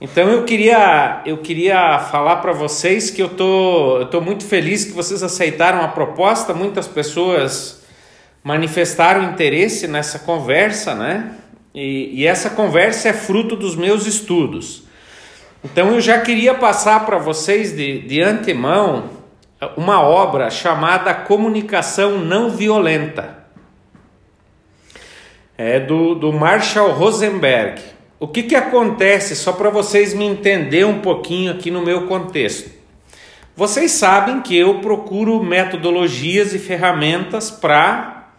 [0.00, 4.84] Então eu queria, eu queria falar para vocês que eu tô, eu tô muito feliz
[4.84, 6.54] que vocês aceitaram a proposta.
[6.54, 7.82] Muitas pessoas
[8.44, 11.32] manifestaram interesse nessa conversa, né?
[11.74, 14.84] E, e essa conversa é fruto dos meus estudos.
[15.64, 19.10] Então eu já queria passar para vocês de, de antemão
[19.76, 23.36] uma obra chamada Comunicação Não Violenta.
[25.56, 27.97] É do, do Marshall Rosenberg.
[28.20, 32.68] O que, que acontece, só para vocês me entender um pouquinho aqui no meu contexto?
[33.54, 38.30] Vocês sabem que eu procuro metodologias e ferramentas para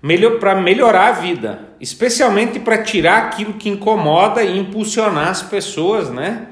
[0.00, 6.46] melhor, melhorar a vida, especialmente para tirar aquilo que incomoda e impulsionar as pessoas, né?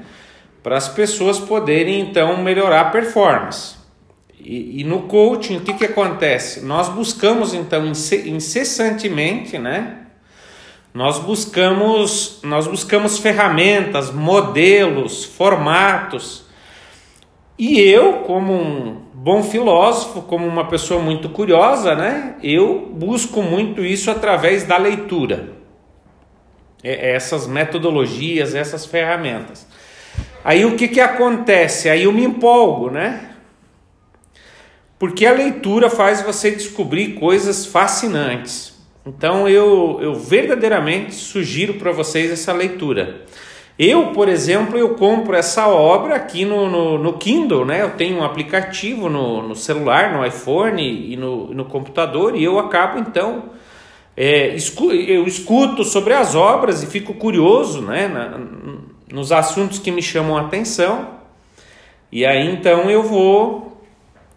[0.61, 3.75] Para as pessoas poderem então melhorar a performance.
[4.37, 6.65] E, e no coaching, o que, que acontece?
[6.65, 10.08] Nós buscamos então incessantemente, né?
[10.99, 16.43] Nós buscamos, nós buscamos ferramentas, modelos, formatos.
[17.57, 22.35] E eu, como um bom filósofo, como uma pessoa muito curiosa, né?
[22.43, 25.53] Eu busco muito isso através da leitura.
[26.83, 29.65] Essas metodologias, essas ferramentas.
[30.43, 31.87] Aí o que, que acontece?
[31.87, 33.35] Aí eu me empolgo, né?
[34.99, 38.78] Porque a leitura faz você descobrir coisas fascinantes.
[39.05, 43.25] Então eu, eu verdadeiramente sugiro para vocês essa leitura.
[43.77, 47.81] Eu, por exemplo, eu compro essa obra aqui no, no, no, Kindle, né?
[47.81, 52.59] Eu tenho um aplicativo no, no celular, no iPhone e no, no computador e eu
[52.59, 53.51] acabo então
[54.17, 58.09] é, escu eu escuto sobre as obras e fico curioso, né?
[58.09, 58.37] Na,
[59.13, 61.19] nos assuntos que me chamam a atenção
[62.11, 63.81] e aí então eu vou,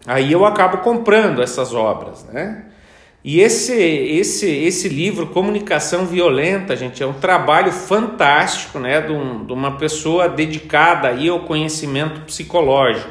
[0.05, 2.65] aí eu acabo comprando essas obras, né?
[3.23, 9.45] E esse, esse, esse livro, Comunicação Violenta, gente, é um trabalho fantástico né, de, um,
[9.45, 13.09] de uma pessoa dedicada aí ao conhecimento psicológico,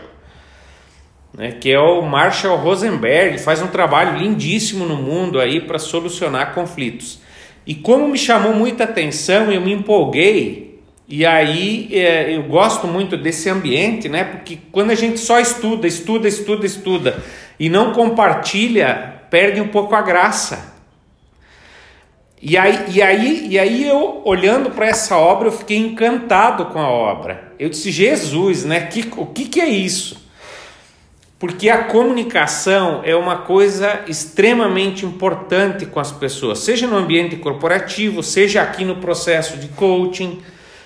[1.32, 6.52] né, que é o Marshall Rosenberg, faz um trabalho lindíssimo no mundo aí para solucionar
[6.52, 7.20] conflitos.
[7.66, 13.16] E como me chamou muita atenção, eu me empolguei, e aí é, eu gosto muito
[13.16, 17.22] desse ambiente, né, porque quando a gente só estuda, estuda, estuda, estuda,
[17.58, 20.74] e não compartilha perde um pouco a graça.
[22.42, 26.78] E aí, e aí, e aí eu, olhando para essa obra, eu fiquei encantado com
[26.78, 27.54] a obra.
[27.58, 28.80] Eu disse, Jesus, né?
[28.82, 30.22] Que, o que, que é isso?
[31.38, 38.22] Porque a comunicação é uma coisa extremamente importante com as pessoas, seja no ambiente corporativo,
[38.22, 40.42] seja aqui no processo de coaching,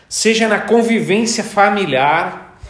[0.08, 2.60] seja na convivência familiar.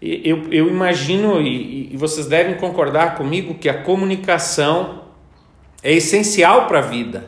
[0.00, 5.05] Eu, eu imagino, e, e vocês devem concordar comigo, que a comunicação
[5.86, 7.26] é essencial para a vida.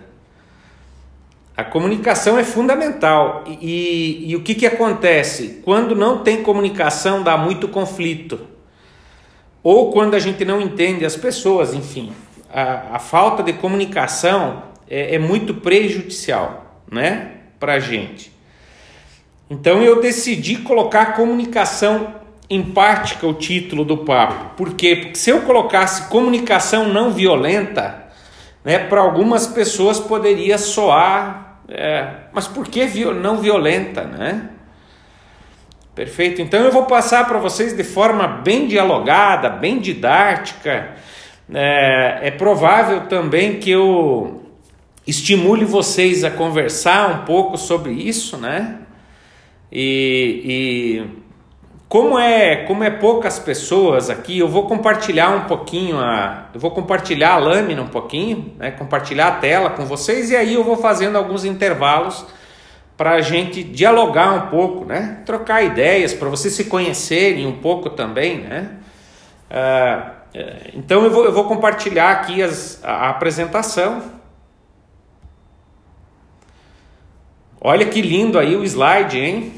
[1.56, 3.44] A comunicação é fundamental.
[3.46, 5.60] E, e, e, o que, que acontece?
[5.64, 8.40] Quando não tem comunicação, dá muito conflito.
[9.62, 12.12] Ou quando a gente não entende as pessoas, enfim.
[12.52, 18.32] A, a falta de comunicação é, é muito prejudicial né, para a gente.
[19.48, 22.12] Então eu decidi colocar comunicação
[22.50, 24.56] empática o título do papo.
[24.56, 24.96] Por quê?
[24.96, 28.07] Porque se eu colocasse comunicação não violenta,
[28.68, 32.84] né, para algumas pessoas poderia soar, é, mas por que
[33.14, 34.50] não violenta, né?
[35.94, 36.42] Perfeito.
[36.42, 40.96] Então eu vou passar para vocês de forma bem dialogada, bem didática.
[41.50, 44.42] É, é provável também que eu
[45.06, 48.80] estimule vocês a conversar um pouco sobre isso, né?
[49.72, 51.27] E, e
[51.88, 56.70] como é, como é poucas pessoas aqui, eu vou compartilhar um pouquinho a, eu vou
[56.70, 60.76] compartilhar a lâmina um pouquinho, né, compartilhar a tela com vocês e aí eu vou
[60.76, 62.26] fazendo alguns intervalos
[62.94, 67.88] para a gente dialogar um pouco, né, trocar ideias para vocês se conhecerem um pouco
[67.88, 68.70] também, né.
[69.50, 74.02] Ah, é, então eu vou, eu vou compartilhar aqui as, a apresentação.
[77.58, 79.52] Olha que lindo aí o slide, hein?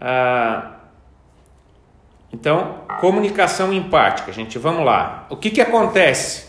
[0.00, 0.74] Ah,
[2.32, 5.26] então, comunicação empática, gente, vamos lá.
[5.30, 6.46] O que, que acontece?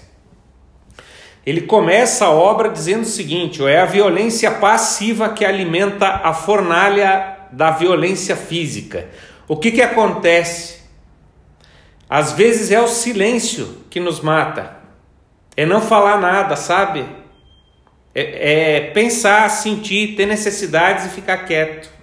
[1.45, 7.37] Ele começa a obra dizendo o seguinte: é a violência passiva que alimenta a fornalha
[7.51, 9.07] da violência física.
[9.47, 10.79] O que, que acontece?
[12.09, 14.77] Às vezes é o silêncio que nos mata,
[15.55, 17.05] é não falar nada, sabe?
[18.13, 21.98] É, é pensar, sentir, ter necessidades e ficar quieto.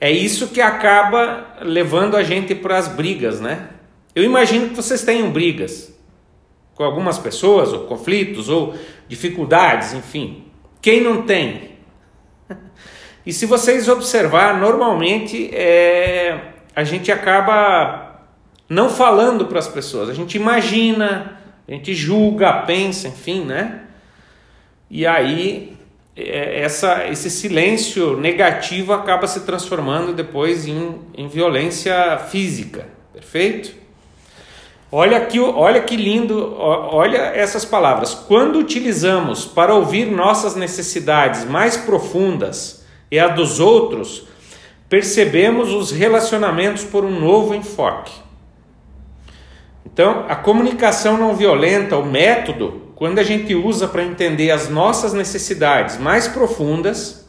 [0.00, 3.70] É isso que acaba levando a gente para as brigas, né?
[4.14, 5.94] Eu imagino que vocês tenham brigas
[6.74, 8.74] com algumas pessoas, ou conflitos, ou
[9.08, 10.44] dificuldades, enfim.
[10.80, 11.74] Quem não tem?
[13.26, 18.20] E se vocês observar, normalmente é, a gente acaba
[18.68, 23.80] não falando para as pessoas, a gente imagina, a gente julga, pensa, enfim, né?
[24.90, 25.73] E aí
[26.16, 33.74] essa, esse silêncio negativo acaba se transformando depois em, em violência física, perfeito?
[34.92, 38.14] Olha que, olha que lindo, olha essas palavras.
[38.14, 44.28] Quando utilizamos para ouvir nossas necessidades mais profundas e a dos outros,
[44.88, 48.12] percebemos os relacionamentos por um novo enfoque.
[49.84, 55.12] Então, a comunicação não violenta, o método, quando a gente usa para entender as nossas
[55.12, 57.28] necessidades mais profundas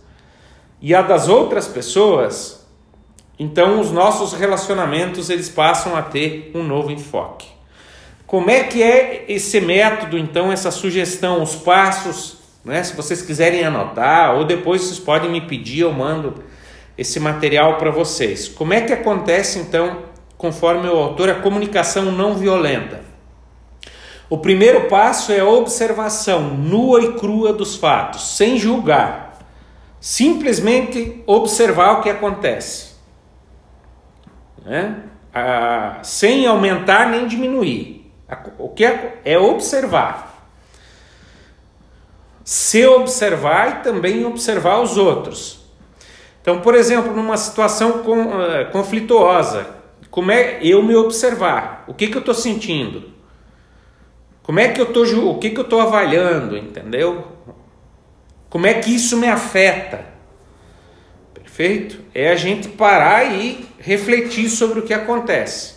[0.81, 2.65] e a das outras pessoas,
[3.39, 7.47] então os nossos relacionamentos eles passam a ter um novo enfoque.
[8.27, 12.83] Como é que é esse método, então, essa sugestão, os passos, né?
[12.83, 16.43] Se vocês quiserem anotar, ou depois vocês podem me pedir, eu mando
[16.97, 18.47] esse material para vocês.
[18.47, 20.03] Como é que acontece, então,
[20.37, 23.14] conforme o autor, a comunicação não violenta?
[24.35, 29.39] O primeiro passo é a observação nua e crua dos fatos, sem julgar.
[29.97, 32.95] Simplesmente observar o que acontece.
[34.65, 35.03] Né?
[35.33, 38.11] Ah, sem aumentar nem diminuir.
[38.59, 40.51] O que é, é observar.
[42.43, 45.65] Se observar e também observar os outros.
[46.41, 49.65] Então, por exemplo, numa situação uh, conflituosa,
[50.11, 51.85] como é eu me observar?
[51.87, 53.14] O que, que eu estou sentindo?
[54.45, 57.25] Como é que eu estou o que, que eu estou avaliando, entendeu?
[58.47, 60.05] Como é que isso me afeta?
[61.33, 61.99] Perfeito?
[62.13, 65.73] É a gente parar e refletir sobre o que acontece.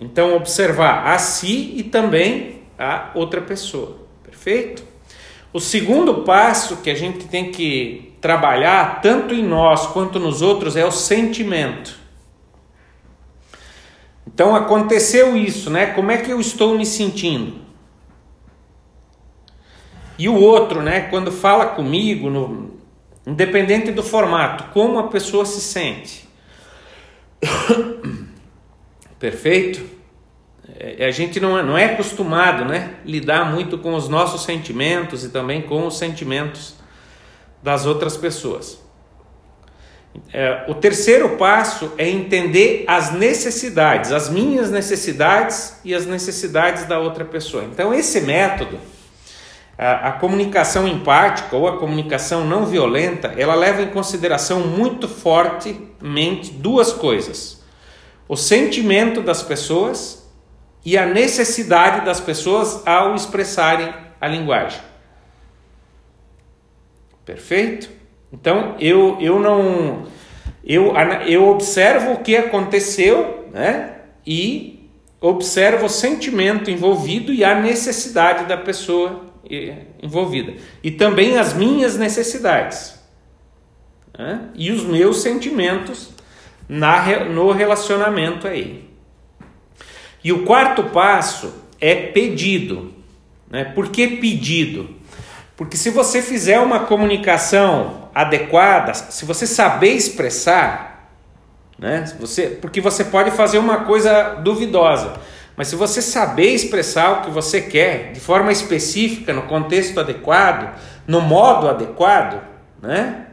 [0.00, 3.98] Então, observar a si e também a outra pessoa.
[4.24, 4.82] Perfeito?
[5.52, 10.76] O segundo passo que a gente tem que trabalhar, tanto em nós quanto nos outros,
[10.76, 11.99] é o sentimento.
[14.40, 15.88] Então, aconteceu isso, né?
[15.88, 17.56] Como é que eu estou me sentindo?
[20.18, 21.08] E o outro, né?
[21.10, 22.70] Quando fala comigo, no,
[23.26, 26.26] independente do formato, como a pessoa se sente.
[29.20, 29.84] Perfeito?
[30.74, 32.94] É, a gente não é, não é acostumado, né?
[33.04, 36.76] Lidar muito com os nossos sentimentos e também com os sentimentos
[37.62, 38.82] das outras pessoas.
[40.32, 46.98] É, o terceiro passo é entender as necessidades, as minhas necessidades e as necessidades da
[46.98, 47.64] outra pessoa.
[47.64, 48.78] Então, esse método,
[49.78, 56.50] a, a comunicação empática ou a comunicação não violenta, ela leva em consideração muito fortemente
[56.52, 57.60] duas coisas
[58.30, 60.24] o sentimento das pessoas
[60.84, 64.80] e a necessidade das pessoas ao expressarem a linguagem.
[67.24, 67.90] Perfeito?
[68.32, 70.04] Então eu, eu não
[70.64, 70.92] eu,
[71.26, 73.96] eu observo o que aconteceu, né?
[74.26, 74.88] E
[75.20, 79.26] observo o sentimento envolvido e a necessidade da pessoa
[80.00, 83.00] envolvida e também as minhas necessidades
[84.16, 84.48] né?
[84.54, 86.10] e os meus sentimentos
[86.68, 88.88] na, no relacionamento aí.
[90.22, 92.92] E o quarto passo é pedido.
[93.50, 93.64] Né?
[93.64, 94.90] Por que pedido?
[95.56, 101.10] Porque se você fizer uma comunicação adequada, se você saber expressar,
[101.78, 102.04] né?
[102.18, 105.14] você, porque você pode fazer uma coisa duvidosa,
[105.56, 110.74] mas se você saber expressar o que você quer de forma específica, no contexto adequado,
[111.06, 112.42] no modo adequado,
[112.80, 113.26] né?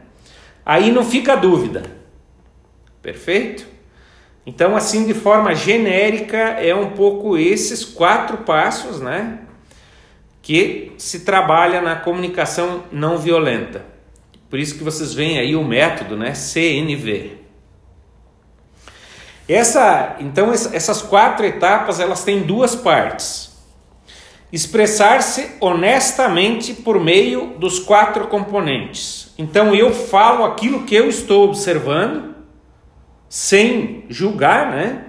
[0.64, 1.82] aí não fica dúvida.
[3.00, 3.66] Perfeito?
[4.44, 9.40] Então, assim, de forma genérica, é um pouco esses quatro passos, né?
[10.40, 13.84] Que se trabalha na comunicação não violenta.
[14.50, 16.32] Por isso que vocês veem aí o método, né?
[16.34, 17.38] CNV.
[19.48, 23.48] Essa, então, essas quatro etapas, elas têm duas partes.
[24.50, 29.32] Expressar-se honestamente por meio dos quatro componentes.
[29.38, 32.34] Então, eu falo aquilo que eu estou observando,
[33.28, 35.04] sem julgar, né?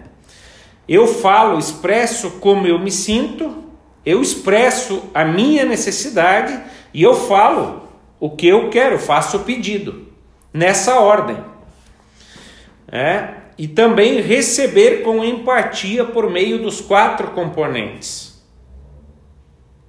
[0.87, 3.63] Eu falo, expresso como eu me sinto,
[4.05, 6.59] eu expresso a minha necessidade
[6.93, 7.78] e eu falo
[8.19, 10.07] o que eu quero, faço o pedido
[10.53, 11.37] nessa ordem.
[12.91, 13.39] É?
[13.57, 18.29] E também receber com empatia por meio dos quatro componentes.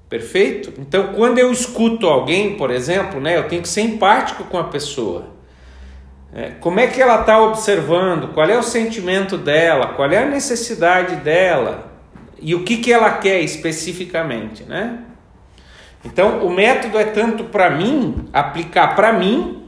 [0.09, 0.73] Perfeito?
[0.79, 4.65] Então, quando eu escuto alguém, por exemplo, né, eu tenho que ser empático com a
[4.65, 5.31] pessoa.
[6.33, 8.33] É, como é que ela está observando?
[8.35, 9.95] Qual é o sentimento dela?
[9.95, 11.93] Qual é a necessidade dela?
[12.41, 15.05] E o que, que ela quer especificamente, né?
[16.05, 19.61] Então, o método é tanto para mim, aplicar para mim,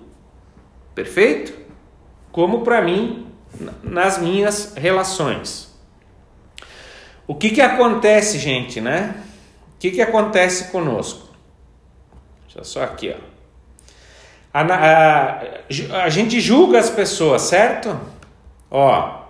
[0.94, 1.58] Perfeito?
[2.30, 3.26] Como para mim
[3.82, 5.72] nas minhas relações.
[7.26, 9.22] O que que acontece, gente, né?
[9.74, 11.28] O que que acontece conosco?
[12.44, 13.32] Deixa só aqui, ó.
[14.54, 17.98] A, a, a gente julga as pessoas, certo?
[18.70, 19.21] Ó,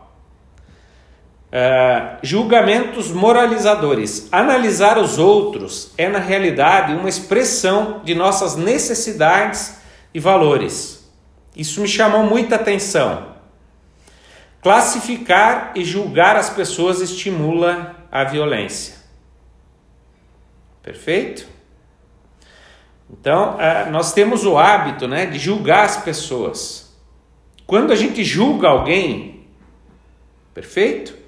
[1.52, 4.26] Uh, julgamentos moralizadores.
[4.32, 9.76] Analisar os outros é, na realidade, uma expressão de nossas necessidades
[10.14, 11.06] e valores.
[11.54, 13.32] Isso me chamou muita atenção.
[14.62, 18.94] Classificar e julgar as pessoas estimula a violência.
[20.82, 21.46] Perfeito?
[23.10, 26.96] Então, uh, nós temos o hábito né, de julgar as pessoas.
[27.66, 29.46] Quando a gente julga alguém,
[30.54, 31.21] perfeito?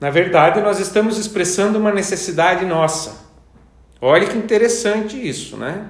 [0.00, 3.28] Na verdade, nós estamos expressando uma necessidade nossa.
[4.00, 5.88] Olha que interessante isso, né?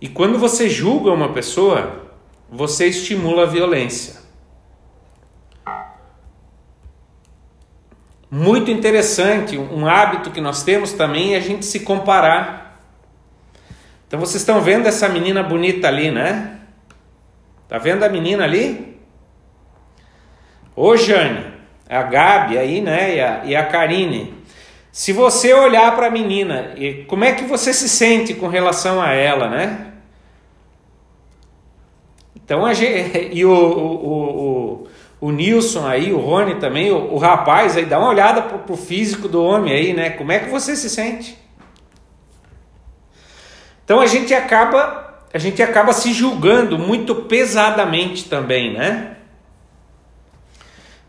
[0.00, 2.10] E quando você julga uma pessoa,
[2.48, 4.22] você estimula a violência.
[8.30, 12.80] Muito interessante, um hábito que nós temos também é a gente se comparar.
[14.06, 16.60] Então vocês estão vendo essa menina bonita ali, né?
[17.68, 18.98] Tá vendo a menina ali?
[20.74, 21.51] Ô Jane,
[21.96, 24.34] a Gabi aí, né, e a, e a Karine.
[24.90, 26.74] Se você olhar para a menina,
[27.06, 29.92] como é que você se sente com relação a ela, né?
[32.36, 34.84] Então a gente, e o, o,
[35.22, 38.58] o, o Nilson aí, o Rony também, o, o rapaz aí, dá uma olhada pro,
[38.58, 40.10] pro físico do homem aí, né?
[40.10, 41.38] Como é que você se sente?
[43.84, 49.16] Então a gente acaba, a gente acaba se julgando muito pesadamente também, né?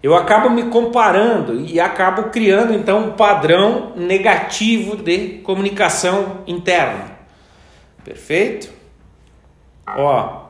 [0.03, 7.17] Eu acabo me comparando e acabo criando então um padrão negativo de comunicação interna.
[8.03, 8.69] Perfeito?
[9.87, 10.43] Ó,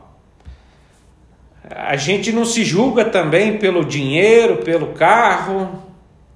[1.69, 5.83] a gente não se julga também pelo dinheiro, pelo carro,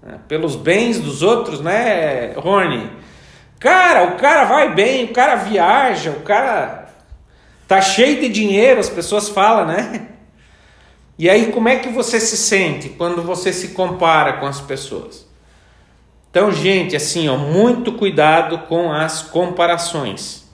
[0.03, 2.87] né, pelos bens dos outros, né, Rony?
[3.59, 6.89] Cara, o cara vai bem, o cara viaja, o cara
[7.67, 10.07] tá cheio de dinheiro, as pessoas falam, né?
[11.17, 15.27] E aí, como é que você se sente quando você se compara com as pessoas?
[16.29, 20.47] Então, gente, assim, ó, muito cuidado com as comparações.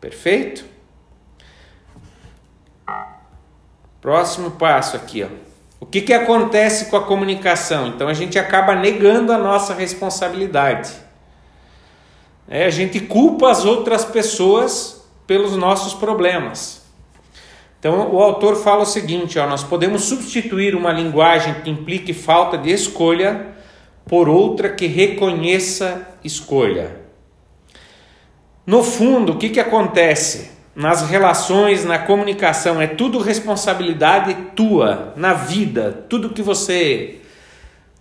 [0.00, 0.64] Perfeito?
[4.00, 5.28] Próximo passo aqui, ó.
[5.80, 7.88] O que, que acontece com a comunicação?
[7.88, 10.92] Então a gente acaba negando a nossa responsabilidade.
[12.48, 16.83] É, a gente culpa as outras pessoas pelos nossos problemas.
[17.84, 22.56] Então o autor fala o seguinte: ó, nós podemos substituir uma linguagem que implique falta
[22.56, 23.48] de escolha
[24.06, 26.96] por outra que reconheça escolha.
[28.66, 30.52] No fundo, o que, que acontece?
[30.74, 37.16] Nas relações, na comunicação, é tudo responsabilidade tua, na vida, tudo que você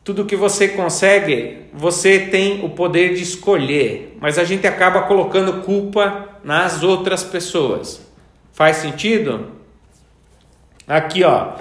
[0.01, 5.61] tudo que você consegue, você tem o poder de escolher, mas a gente acaba colocando
[5.61, 8.01] culpa nas outras pessoas.
[8.51, 9.62] Faz sentido?
[10.87, 11.53] Aqui, ó.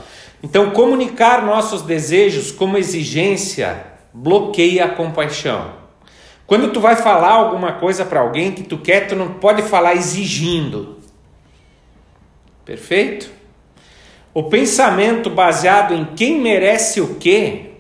[0.43, 5.73] Então, comunicar nossos desejos como exigência bloqueia a compaixão.
[6.47, 9.95] Quando tu vai falar alguma coisa para alguém que tu quer, tu não pode falar
[9.95, 10.99] exigindo.
[12.65, 13.31] Perfeito?
[14.35, 17.71] O pensamento baseado em quem merece o quê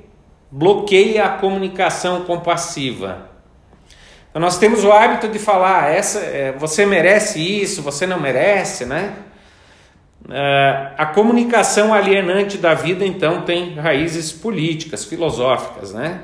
[0.51, 3.31] bloqueia a comunicação compassiva.
[4.31, 8.85] Então, nós temos o hábito de falar, essa, é, você merece isso, você não merece,
[8.85, 9.15] né?
[10.25, 16.23] Uh, a comunicação alienante da vida, então, tem raízes políticas, filosóficas, né?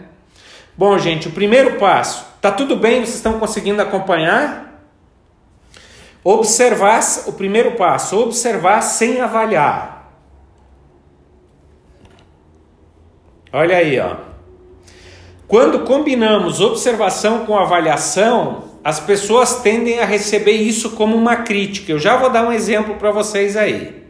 [0.77, 2.25] Bom, gente, o primeiro passo.
[2.41, 3.01] Tá tudo bem?
[3.01, 4.85] Vocês estão conseguindo acompanhar?
[6.23, 10.13] Observar, o primeiro passo, observar sem avaliar.
[13.53, 14.17] Olha aí, ó.
[15.49, 21.93] Quando combinamos observação com avaliação, as pessoas tendem a receber isso como uma crítica.
[21.93, 24.07] Eu já vou dar um exemplo para vocês aí.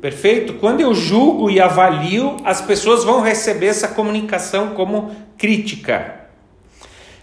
[0.00, 0.54] Perfeito?
[0.54, 6.20] Quando eu julgo e avalio, as pessoas vão receber essa comunicação como crítica.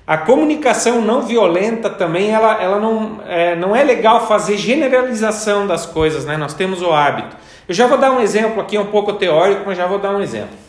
[0.06, 5.86] A comunicação não violenta também, ela, ela não, é, não é legal fazer generalização das
[5.86, 6.38] coisas, né?
[6.38, 7.36] Nós temos o hábito.
[7.68, 10.22] Eu já vou dar um exemplo aqui, um pouco teórico, mas já vou dar um
[10.22, 10.67] exemplo.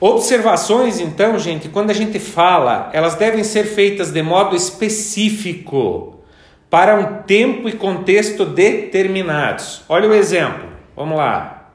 [0.00, 6.20] Observações, então, gente, quando a gente fala, elas devem ser feitas de modo específico,
[6.68, 9.82] para um tempo e contexto determinados.
[9.88, 11.70] Olha o exemplo, vamos lá.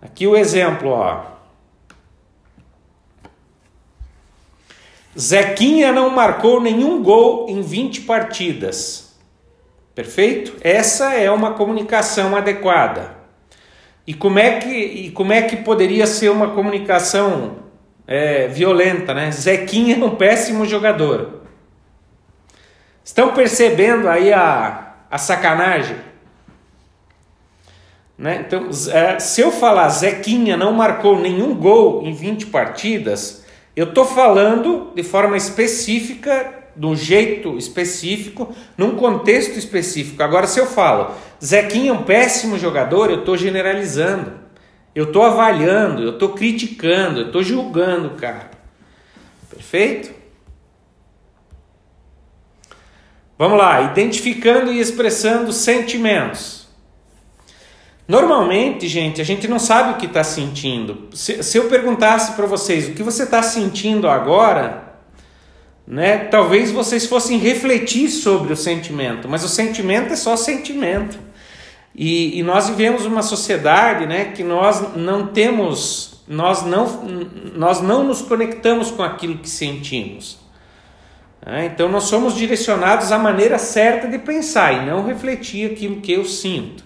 [0.00, 1.22] Aqui o exemplo, ó.
[5.18, 9.16] Zequinha não marcou nenhum gol em 20 partidas.
[9.92, 10.56] Perfeito?
[10.60, 13.17] Essa é uma comunicação adequada.
[14.08, 17.56] E como é que, e como é que poderia ser uma comunicação
[18.06, 19.30] é, violenta, né?
[19.30, 21.42] Zequinha é um péssimo jogador.
[23.04, 25.98] Estão percebendo aí a, a sacanagem?
[28.16, 28.46] Né?
[28.46, 33.44] Então, é, se eu falar Zequinha não marcou nenhum gol em 20 partidas,
[33.76, 40.22] eu estou falando de forma específica de um jeito específico, num contexto específico.
[40.22, 41.12] Agora, se eu falo,
[41.44, 44.34] Zequinha é um péssimo jogador, eu estou generalizando,
[44.94, 48.50] eu estou avaliando, eu estou criticando, eu estou julgando cara.
[49.50, 50.14] Perfeito?
[53.36, 56.68] Vamos lá, identificando e expressando sentimentos.
[58.06, 61.08] Normalmente, gente, a gente não sabe o que está sentindo.
[61.12, 64.87] Se, se eu perguntasse para vocês o que você está sentindo agora,
[65.90, 66.18] né?
[66.18, 71.18] Talvez vocês fossem refletir sobre o sentimento, mas o sentimento é só sentimento.
[71.94, 76.86] E, e nós vivemos uma sociedade, né, que nós não temos, nós não,
[77.54, 80.38] nós não nos conectamos com aquilo que sentimos.
[81.44, 81.70] Né?
[81.72, 86.26] Então nós somos direcionados à maneira certa de pensar e não refletir aquilo que eu
[86.26, 86.84] sinto.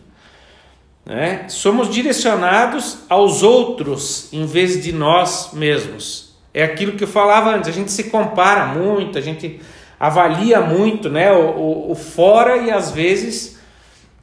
[1.04, 1.46] Né?
[1.48, 6.21] Somos direcionados aos outros em vez de nós mesmos.
[6.54, 9.60] É aquilo que eu falava antes, a gente se compara muito, a gente
[9.98, 13.60] avalia muito né, o, o, o fora e às vezes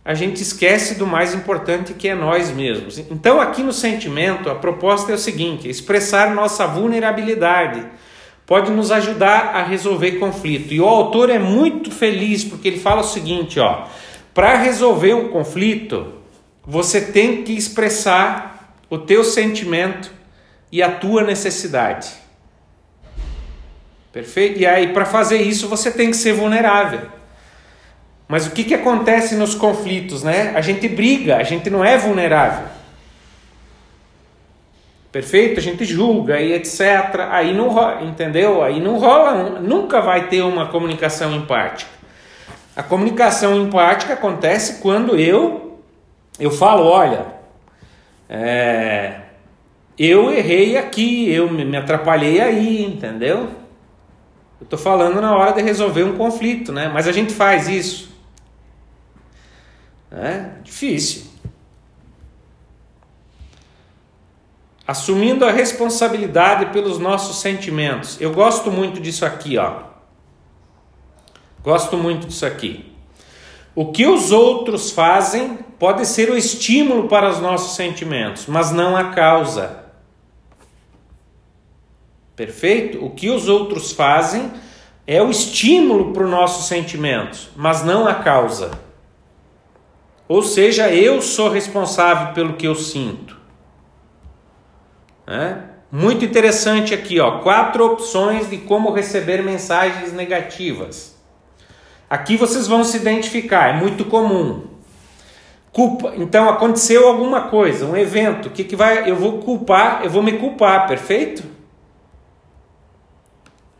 [0.04, 2.98] a gente esquece do mais importante que é nós mesmos.
[2.98, 7.86] Então, aqui no sentimento, a proposta é o seguinte: expressar nossa vulnerabilidade
[8.46, 10.74] pode nos ajudar a resolver conflito.
[10.74, 13.86] E o autor é muito feliz porque ele fala o seguinte: ó,
[14.34, 16.14] para resolver um conflito,
[16.66, 20.12] você tem que expressar o teu sentimento
[20.72, 22.10] e a tua necessidade.
[24.12, 24.60] Perfeito?
[24.60, 27.02] E aí, para fazer isso, você tem que ser vulnerável.
[28.28, 30.54] Mas o que, que acontece nos conflitos, né?
[30.56, 32.68] A gente briga, a gente não é vulnerável.
[35.12, 35.60] Perfeito?
[35.60, 36.82] A gente julga e etc.
[37.32, 38.62] Aí não rola, entendeu?
[38.62, 41.90] Aí não rola, nunca vai ter uma comunicação empática.
[42.76, 45.80] A comunicação empática acontece quando eu
[46.40, 47.26] eu falo, olha,
[48.30, 49.16] é,
[50.00, 53.50] eu errei aqui, eu me atrapalhei aí, entendeu?
[54.60, 56.88] Eu estou falando na hora de resolver um conflito, né?
[56.88, 58.10] Mas a gente faz isso.
[60.10, 61.24] É difícil.
[64.88, 68.20] Assumindo a responsabilidade pelos nossos sentimentos.
[68.22, 69.84] Eu gosto muito disso aqui, ó.
[71.62, 72.92] Gosto muito disso aqui.
[73.76, 78.98] O que os outros fazem pode ser o estímulo para os nossos sentimentos, mas não
[78.98, 79.89] a causa.
[82.40, 83.04] Perfeito?
[83.04, 84.50] O que os outros fazem
[85.06, 88.72] é o estímulo para os nossos sentimentos, mas não a causa.
[90.26, 93.36] Ou seja, eu sou responsável pelo que eu sinto.
[95.28, 95.58] É?
[95.92, 101.20] Muito interessante aqui, ó, quatro opções de como receber mensagens negativas.
[102.10, 104.66] Aqui vocês vão se identificar, é muito comum.
[105.74, 109.12] Culpa, então aconteceu alguma coisa, um evento, que, que vai?
[109.12, 111.59] Eu vou culpar, eu vou me culpar, perfeito?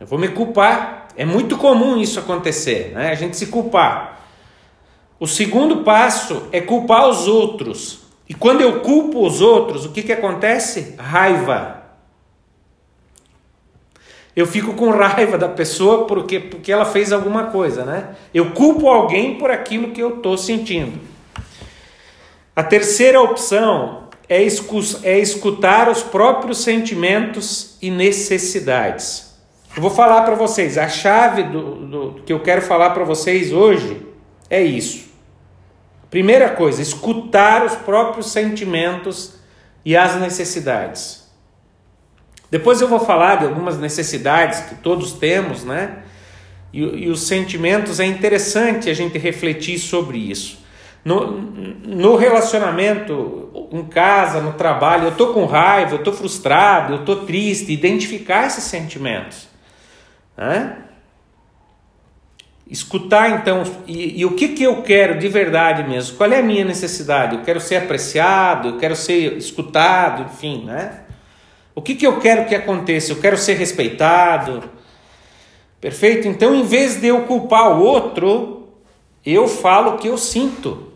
[0.00, 1.08] Eu vou me culpar.
[1.14, 3.10] É muito comum isso acontecer, né?
[3.10, 4.20] A gente se culpar.
[5.18, 8.00] O segundo passo é culpar os outros.
[8.26, 10.94] E quando eu culpo os outros, o que, que acontece?
[10.98, 11.82] Raiva.
[14.34, 18.16] Eu fico com raiva da pessoa porque, porque ela fez alguma coisa, né?
[18.32, 20.98] Eu culpo alguém por aquilo que eu estou sentindo.
[22.56, 24.42] A terceira opção é,
[25.02, 29.29] é escutar os próprios sentimentos e necessidades.
[29.76, 33.52] Eu vou falar para vocês, a chave do, do, que eu quero falar para vocês
[33.52, 34.04] hoje
[34.48, 35.10] é isso.
[36.10, 39.34] Primeira coisa, escutar os próprios sentimentos
[39.84, 41.30] e as necessidades.
[42.50, 45.98] Depois eu vou falar de algumas necessidades que todos temos, né?
[46.72, 50.58] E, e os sentimentos é interessante a gente refletir sobre isso.
[51.04, 57.00] No, no relacionamento, em casa, no trabalho, eu estou com raiva, eu estou frustrado, eu
[57.00, 59.49] estou triste, identificar esses sentimentos.
[60.40, 60.74] Né?
[62.66, 66.16] Escutar então, e, e, o que, que eu quero de verdade mesmo?
[66.16, 67.36] Qual é a minha necessidade?
[67.36, 71.02] Eu quero ser apreciado, eu quero ser escutado, enfim, né?
[71.74, 73.12] O que, que eu quero que aconteça?
[73.12, 74.62] Eu quero ser respeitado.
[75.78, 76.26] Perfeito?
[76.26, 78.68] Então, em vez de eu culpar o outro,
[79.26, 80.90] eu falo o que eu sinto.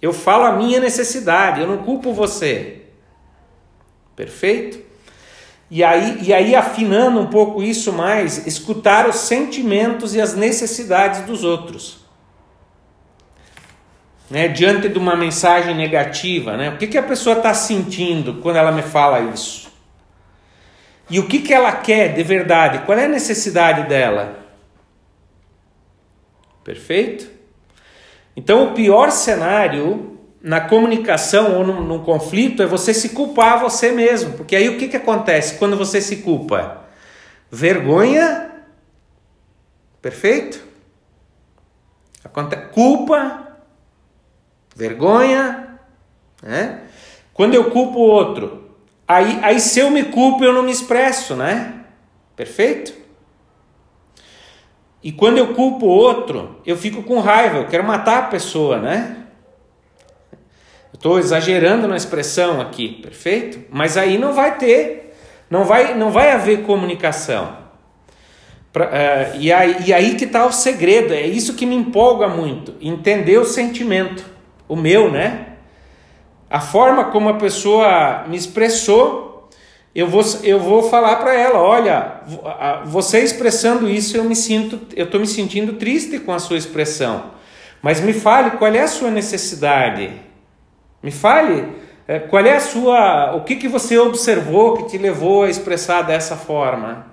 [0.00, 2.82] Eu falo a minha necessidade, eu não culpo você.
[4.14, 4.85] Perfeito?
[5.70, 11.22] E aí, e aí, afinando um pouco isso mais, escutar os sentimentos e as necessidades
[11.22, 12.04] dos outros.
[14.28, 16.70] né, diante de uma mensagem negativa, né?
[16.70, 19.70] O que, que a pessoa está sentindo quando ela me fala isso?
[21.08, 22.80] E o que, que ela quer de verdade?
[22.80, 24.44] Qual é a necessidade dela?
[26.64, 27.30] Perfeito?
[28.34, 33.92] Então, o pior cenário na comunicação ou num, num, conflito é você se culpar você
[33.92, 34.34] mesmo.
[34.34, 36.84] Porque aí o que, que acontece quando você se culpa?
[37.50, 38.50] Vergonha.
[40.00, 40.62] Perfeito?
[42.24, 43.56] Acontece, culpa,
[44.74, 45.78] vergonha.
[46.42, 46.82] Né?
[47.32, 48.70] Quando eu culpo o outro,
[49.06, 51.84] aí, aí se eu me culpo eu não me expresso, né?
[52.36, 52.92] Perfeito?
[55.02, 58.78] E quando eu culpo o outro, eu fico com raiva, eu quero matar a pessoa,
[58.78, 59.25] né?
[60.92, 63.60] Estou exagerando na expressão aqui, perfeito?
[63.70, 65.14] Mas aí não vai ter,
[65.50, 67.56] não vai, não vai haver comunicação.
[68.72, 72.28] Pra, uh, e, aí, e aí que está o segredo, é isso que me empolga
[72.28, 74.24] muito, entender o sentimento,
[74.68, 75.46] o meu, né?
[76.48, 79.26] A forma como a pessoa me expressou
[79.96, 82.20] eu vou, eu vou falar para ela, olha,
[82.84, 87.30] você expressando isso, eu me sinto, eu estou me sentindo triste com a sua expressão.
[87.80, 90.10] Mas me fale qual é a sua necessidade.
[91.06, 91.68] Me fale
[92.08, 96.02] é, qual é a sua, o que, que você observou que te levou a expressar
[96.02, 97.06] dessa forma.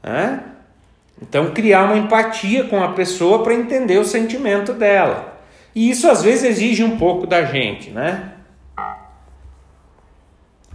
[0.00, 0.38] É?
[1.20, 5.40] Então criar uma empatia com a pessoa para entender o sentimento dela.
[5.74, 8.34] E isso às vezes exige um pouco da gente, né?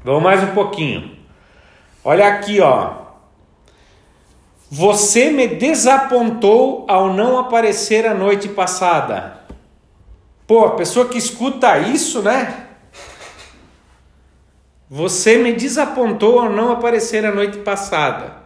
[0.03, 1.15] Vamos mais um pouquinho.
[2.03, 2.95] Olha aqui, ó.
[4.69, 9.44] Você me desapontou ao não aparecer a noite passada.
[10.47, 12.65] Pô, a pessoa que escuta isso, né?
[14.89, 18.45] Você me desapontou ao não aparecer a noite passada.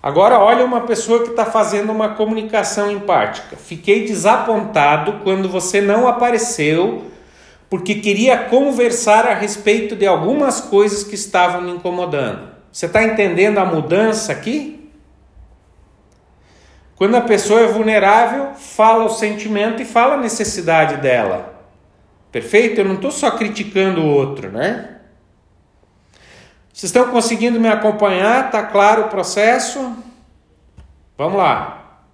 [0.00, 3.56] Agora, olha uma pessoa que está fazendo uma comunicação empática.
[3.56, 7.10] Fiquei desapontado quando você não apareceu
[7.72, 12.50] porque queria conversar a respeito de algumas coisas que estavam me incomodando.
[12.70, 14.81] Você está entendendo a mudança aqui?
[17.02, 21.52] Quando a pessoa é vulnerável, fala o sentimento e fala a necessidade dela.
[22.30, 22.80] Perfeito?
[22.80, 24.98] Eu não estou só criticando o outro, né?
[26.72, 28.46] Vocês estão conseguindo me acompanhar?
[28.46, 29.96] Está claro o processo?
[31.18, 32.04] Vamos lá.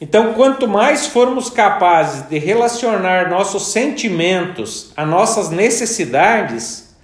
[0.00, 6.96] Então, quanto mais formos capazes de relacionar nossos sentimentos a nossas necessidades,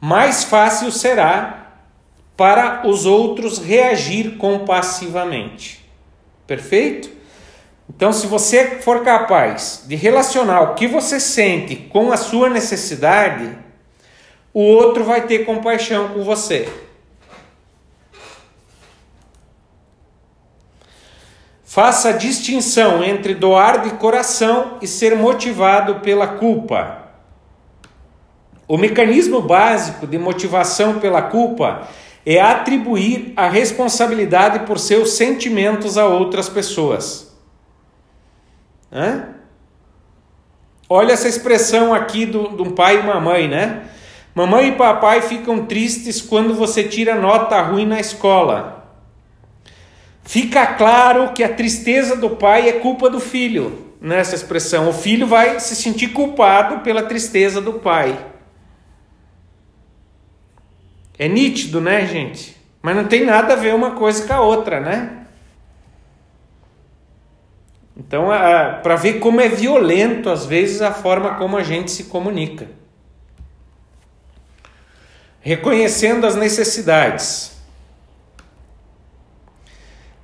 [0.00, 1.67] mais fácil será
[2.38, 5.84] para os outros reagir compassivamente.
[6.46, 7.10] Perfeito?
[7.90, 13.58] Então, se você for capaz de relacionar o que você sente com a sua necessidade,
[14.54, 16.72] o outro vai ter compaixão com você.
[21.64, 27.02] Faça a distinção entre doar de coração e ser motivado pela culpa.
[28.68, 31.88] O mecanismo básico de motivação pela culpa
[32.36, 37.34] é atribuir a responsabilidade por seus sentimentos a outras pessoas.
[38.92, 39.30] Hã?
[40.90, 43.84] Olha essa expressão aqui de um pai e uma mãe, né?
[44.34, 48.92] Mamãe e papai ficam tristes quando você tira nota ruim na escola.
[50.22, 54.90] Fica claro que a tristeza do pai é culpa do filho, nessa expressão.
[54.90, 58.18] O filho vai se sentir culpado pela tristeza do pai.
[61.18, 62.56] É nítido, né, gente?
[62.80, 65.26] Mas não tem nada a ver uma coisa com a outra, né?
[67.96, 68.28] Então,
[68.82, 72.68] para ver como é violento, às vezes, a forma como a gente se comunica.
[75.40, 77.58] Reconhecendo as necessidades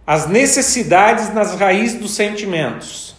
[0.07, 3.14] as necessidades nas raízes dos sentimentos.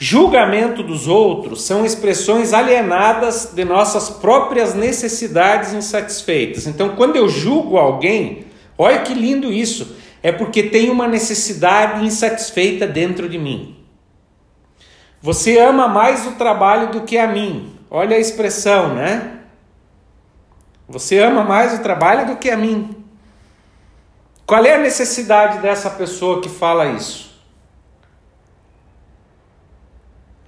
[0.00, 6.68] Julgamento dos outros são expressões alienadas de nossas próprias necessidades insatisfeitas.
[6.68, 12.86] Então, quando eu julgo alguém, olha que lindo isso, é porque tem uma necessidade insatisfeita
[12.86, 13.76] dentro de mim.
[15.20, 17.72] Você ama mais o trabalho do que a mim.
[17.90, 19.40] Olha a expressão, né?
[20.88, 23.04] Você ama mais o trabalho do que a mim.
[24.46, 27.27] Qual é a necessidade dessa pessoa que fala isso?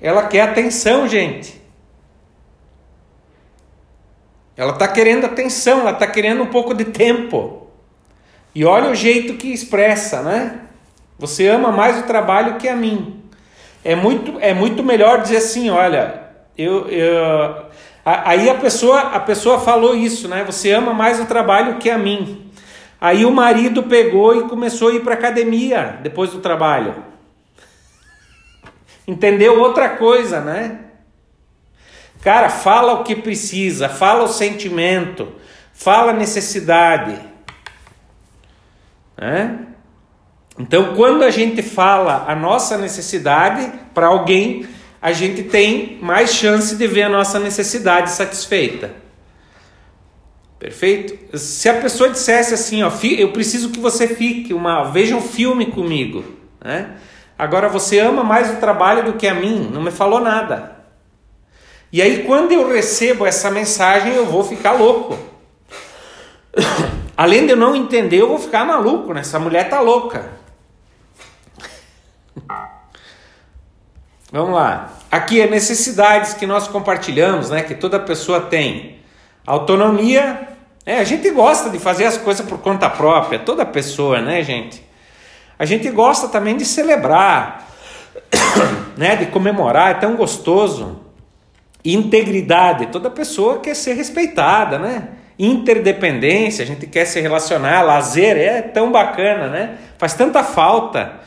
[0.01, 1.61] Ela quer atenção, gente.
[4.57, 7.69] Ela está querendo atenção, ela está querendo um pouco de tempo.
[8.55, 10.61] E olha o jeito que expressa, né?
[11.19, 13.23] Você ama mais o trabalho que a mim.
[13.85, 16.23] É muito, é muito melhor dizer assim, olha,
[16.57, 17.67] eu, eu
[18.05, 20.45] aí a pessoa, a pessoa falou isso, né?
[20.45, 22.51] Você ama mais o trabalho que a mim.
[23.01, 26.95] Aí o marido pegou e começou a ir para academia depois do trabalho.
[29.11, 30.79] Entendeu outra coisa, né?
[32.23, 35.29] Cara, fala o que precisa, fala o sentimento,
[35.73, 37.19] fala a necessidade.
[39.17, 39.59] Né?
[40.59, 44.69] Então, quando a gente fala a nossa necessidade para alguém,
[45.01, 48.95] a gente tem mais chance de ver a nossa necessidade satisfeita.
[50.59, 51.39] Perfeito?
[51.39, 55.67] Se a pessoa dissesse assim, ó, eu preciso que você fique uma, veja um filme
[55.67, 56.23] comigo,
[56.63, 56.97] né?
[57.41, 60.77] Agora você ama mais o trabalho do que a mim, não me falou nada.
[61.91, 65.19] E aí quando eu recebo essa mensagem, eu vou ficar louco.
[67.17, 69.21] Além de eu não entender, eu vou ficar maluco, né?
[69.21, 70.33] Essa mulher tá louca.
[74.31, 74.91] Vamos lá.
[75.11, 77.63] Aqui é necessidades que nós compartilhamos, né?
[77.63, 78.99] Que toda pessoa tem.
[79.47, 80.47] Autonomia,
[80.85, 84.90] é, a gente gosta de fazer as coisas por conta própria, toda pessoa, né, gente?
[85.61, 87.69] A gente gosta também de celebrar,
[88.97, 91.01] né, de comemorar, é tão gostoso.
[91.85, 95.09] Integridade, toda pessoa quer ser respeitada, né?
[95.39, 99.77] Interdependência, a gente quer se relacionar, lazer, é tão bacana, né?
[99.99, 101.21] Faz tanta falta.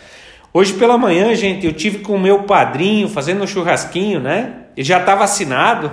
[0.52, 4.54] Hoje pela manhã, gente, eu tive com o meu padrinho fazendo um churrasquinho, né?
[4.76, 5.92] Ele já está vacinado.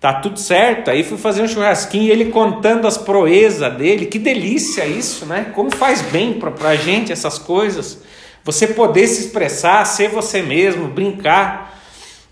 [0.00, 0.90] Tá tudo certo.
[0.90, 4.06] Aí fui fazer um churrasquinho e ele contando as proezas dele.
[4.06, 5.50] Que delícia isso, né?
[5.54, 7.98] Como faz bem pra, pra gente essas coisas.
[8.44, 11.76] Você poder se expressar, ser você mesmo, brincar.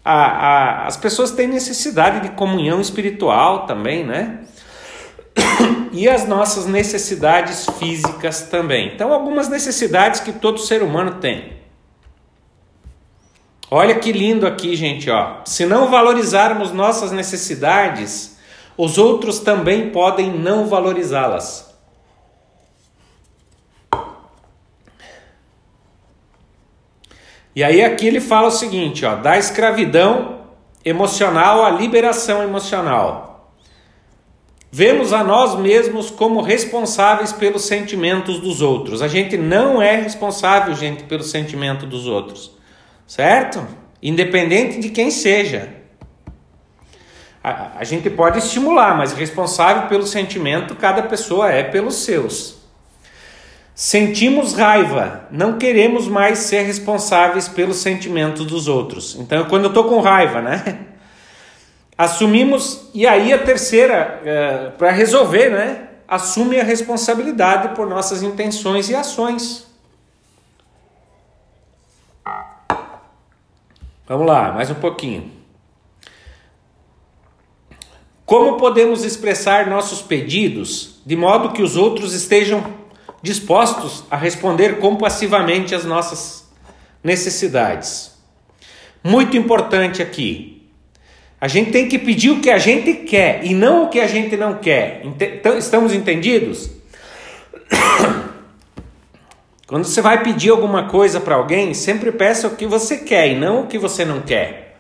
[0.04, 4.38] A, a, as pessoas têm necessidade de comunhão espiritual também, né?
[5.92, 8.92] E as nossas necessidades físicas também.
[8.94, 11.55] Então, algumas necessidades que todo ser humano tem.
[13.70, 15.38] Olha que lindo aqui, gente, ó.
[15.44, 18.38] Se não valorizarmos nossas necessidades,
[18.76, 21.66] os outros também podem não valorizá-las.
[27.56, 30.42] E aí aqui ele fala o seguinte, ó, da escravidão
[30.84, 33.50] emocional à liberação emocional.
[34.70, 39.00] Vemos a nós mesmos como responsáveis pelos sentimentos dos outros.
[39.02, 42.55] A gente não é responsável, gente, pelo sentimento dos outros
[43.06, 43.66] certo?
[44.02, 45.74] Independente de quem seja.
[47.42, 52.56] A, a gente pode estimular, mas responsável pelo sentimento cada pessoa é pelos seus.
[53.74, 59.14] Sentimos raiva, não queremos mais ser responsáveis pelos sentimentos dos outros.
[59.20, 60.78] Então, quando eu estou com raiva, né?
[61.96, 65.88] Assumimos, e aí a terceira, é, para resolver, né?
[66.08, 69.66] Assume a responsabilidade por nossas intenções e ações.
[74.08, 75.32] Vamos lá, mais um pouquinho.
[78.24, 82.64] Como podemos expressar nossos pedidos de modo que os outros estejam
[83.20, 86.48] dispostos a responder compassivamente às nossas
[87.02, 88.16] necessidades?
[89.02, 90.70] Muito importante aqui.
[91.40, 94.06] A gente tem que pedir o que a gente quer e não o que a
[94.06, 95.02] gente não quer.
[95.58, 96.70] Estamos entendidos?
[99.66, 103.34] Quando você vai pedir alguma coisa para alguém, sempre peça o que você quer e
[103.34, 104.76] não o que você não quer.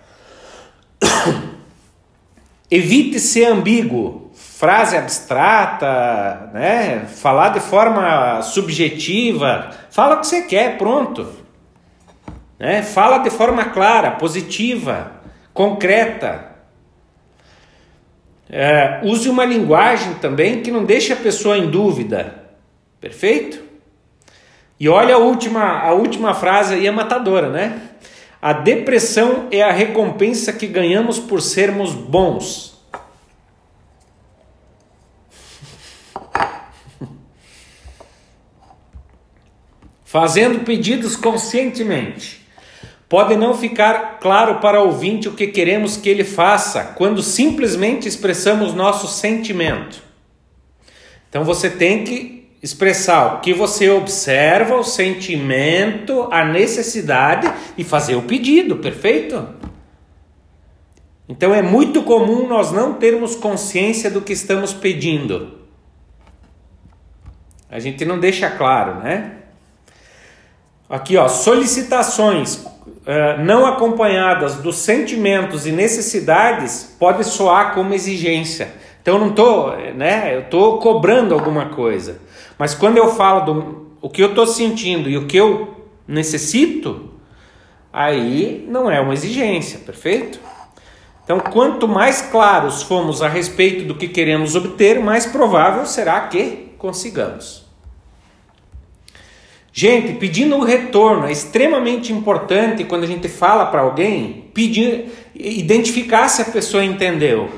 [2.70, 7.04] Evite ser ambíguo, frase abstrata, né?
[7.06, 9.70] Falar de forma subjetiva.
[9.90, 11.26] Fala o que você quer, pronto.
[12.56, 12.82] Né?
[12.82, 15.20] Fala de forma clara, positiva,
[15.52, 16.52] concreta.
[18.48, 22.44] É, use uma linguagem também que não deixe a pessoa em dúvida.
[23.00, 23.65] Perfeito?
[24.78, 27.80] E olha a última, a última frase aí é matadora, né?
[28.40, 32.76] A depressão é a recompensa que ganhamos por sermos bons.
[40.04, 42.44] Fazendo pedidos conscientemente.
[43.08, 48.06] Pode não ficar claro para o ouvinte o que queremos que ele faça quando simplesmente
[48.06, 50.02] expressamos nosso sentimento.
[51.30, 58.16] Então você tem que expressar o que você observa, o sentimento, a necessidade e fazer
[58.16, 59.46] o pedido, perfeito?
[61.28, 65.56] Então é muito comum nós não termos consciência do que estamos pedindo.
[67.68, 69.32] A gente não deixa claro, né?
[70.88, 78.72] Aqui, ó, solicitações uh, não acompanhadas dos sentimentos e necessidades pode soar como exigência.
[79.02, 80.36] Então eu não tô, né?
[80.36, 82.20] Eu tô cobrando alguma coisa.
[82.58, 87.10] Mas quando eu falo do o que eu estou sentindo e o que eu necessito,
[87.92, 90.38] aí não é uma exigência, perfeito?
[91.24, 96.70] Então, quanto mais claros formos a respeito do que queremos obter, mais provável será que
[96.78, 97.66] consigamos.
[99.72, 106.28] Gente, pedindo o retorno é extremamente importante quando a gente fala para alguém, pedir, identificar
[106.28, 107.50] se a pessoa entendeu.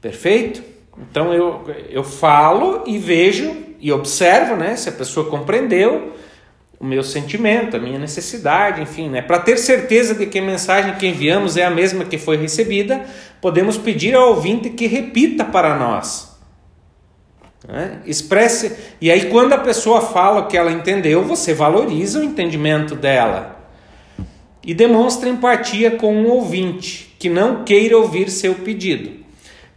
[0.00, 0.62] Perfeito?
[0.98, 6.12] Então eu, eu falo e vejo e observo, né, se a pessoa compreendeu
[6.78, 9.22] o meu sentimento, a minha necessidade, enfim, né?
[9.22, 13.04] Para ter certeza de que a mensagem que enviamos é a mesma que foi recebida,
[13.40, 16.36] podemos pedir ao ouvinte que repita para nós.
[17.66, 18.00] Né?
[18.04, 18.76] Expresse.
[19.00, 23.54] E aí, quando a pessoa fala o que ela entendeu, você valoriza o entendimento dela
[24.62, 29.23] e demonstra empatia com o ouvinte que não queira ouvir seu pedido.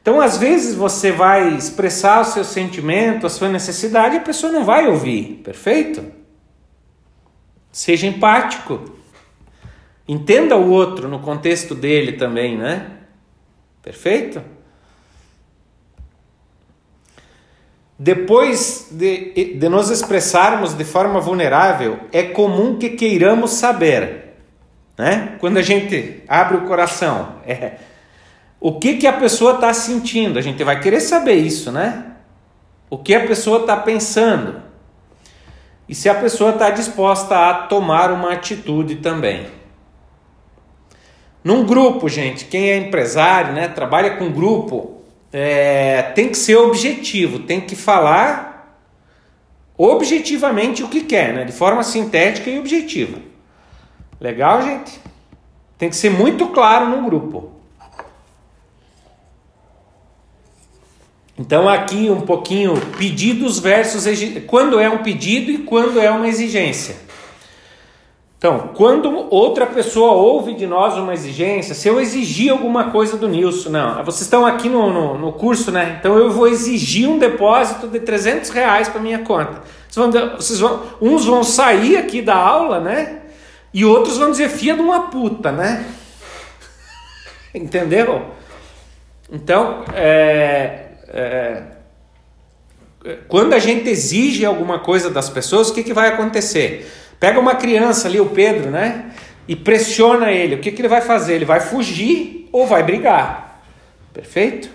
[0.07, 4.53] Então, às vezes, você vai expressar o seu sentimento, a sua necessidade, e a pessoa
[4.53, 6.01] não vai ouvir, perfeito?
[7.73, 8.95] Seja empático.
[10.07, 12.89] Entenda o outro no contexto dele também, né?
[13.83, 14.41] Perfeito?
[17.99, 24.37] Depois de, de nos expressarmos de forma vulnerável, é comum que queiramos saber,
[24.97, 25.35] né?
[25.41, 27.86] Quando a gente abre o coração, é,
[28.59, 30.39] o que, que a pessoa está sentindo?
[30.39, 32.13] A gente vai querer saber isso, né?
[32.89, 34.61] O que a pessoa está pensando
[35.87, 39.47] e se a pessoa está disposta a tomar uma atitude também.
[41.43, 47.39] Num grupo, gente, quem é empresário, né, trabalha com grupo, é, tem que ser objetivo,
[47.39, 48.81] tem que falar
[49.77, 51.45] objetivamente o que quer, né?
[51.45, 53.19] de forma sintética e objetiva.
[54.19, 54.99] Legal, gente?
[55.77, 57.51] Tem que ser muito claro no grupo.
[61.37, 64.05] Então, aqui um pouquinho pedidos versus
[64.47, 67.07] quando é um pedido e quando é uma exigência.
[68.37, 73.27] Então, quando outra pessoa ouve de nós uma exigência, se eu exigir alguma coisa do
[73.27, 75.97] Nilson, não, vocês estão aqui no, no, no curso, né?
[75.99, 79.63] Então eu vou exigir um depósito de 300 reais para minha conta.
[79.89, 83.21] Vocês vão, vocês vão, uns vão sair aqui da aula, né?
[83.73, 85.85] E outros vão dizer, filha de uma puta, né?
[87.55, 88.23] Entendeu?
[89.31, 91.63] Então, é, é,
[93.27, 96.91] quando a gente exige alguma coisa das pessoas, o que, que vai acontecer?
[97.19, 99.11] Pega uma criança ali, o Pedro, né?
[99.47, 100.55] E pressiona ele.
[100.55, 101.35] O que, que ele vai fazer?
[101.35, 103.61] Ele vai fugir ou vai brigar.
[104.13, 104.69] Perfeito?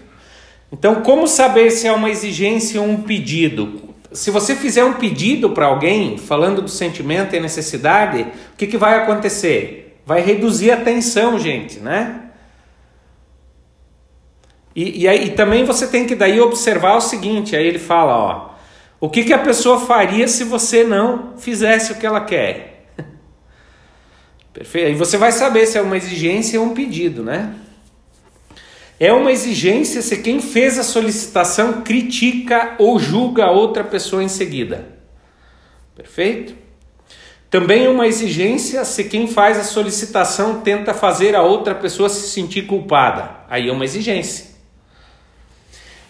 [0.73, 3.95] Então, como saber se é uma exigência ou um pedido?
[4.13, 8.79] Se você fizer um pedido para alguém, falando do sentimento e necessidade, o que, que
[8.79, 10.01] vai acontecer?
[10.07, 12.23] Vai reduzir a tensão, gente, né?
[14.75, 18.17] E, e, aí, e também você tem que daí observar o seguinte, aí ele fala,
[18.17, 18.53] ó,
[19.01, 22.87] o que, que a pessoa faria se você não fizesse o que ela quer?
[24.55, 24.91] Perfeito?
[24.91, 27.55] E você vai saber se é uma exigência ou um pedido, né?
[28.99, 34.87] É uma exigência se quem fez a solicitação critica ou julga outra pessoa em seguida.
[35.97, 36.55] Perfeito?
[37.51, 42.29] Também é uma exigência se quem faz a solicitação tenta fazer a outra pessoa se
[42.29, 43.41] sentir culpada.
[43.49, 44.52] Aí é uma exigência.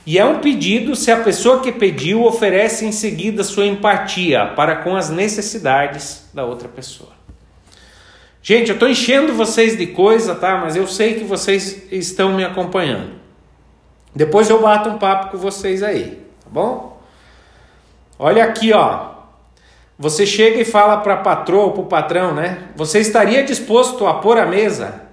[0.05, 4.77] E é um pedido se a pessoa que pediu oferece em seguida sua empatia para
[4.77, 7.11] com as necessidades da outra pessoa.
[8.43, 10.59] Gente, eu estou enchendo vocês de coisa, tá?
[10.59, 13.13] Mas eu sei que vocês estão me acompanhando.
[14.15, 17.01] Depois eu bato um papo com vocês aí, tá bom?
[18.19, 19.13] Olha aqui, ó.
[19.97, 22.71] Você chega e fala para a patroa ou para o patrão, né?
[22.75, 25.12] Você estaria disposto a pôr a mesa?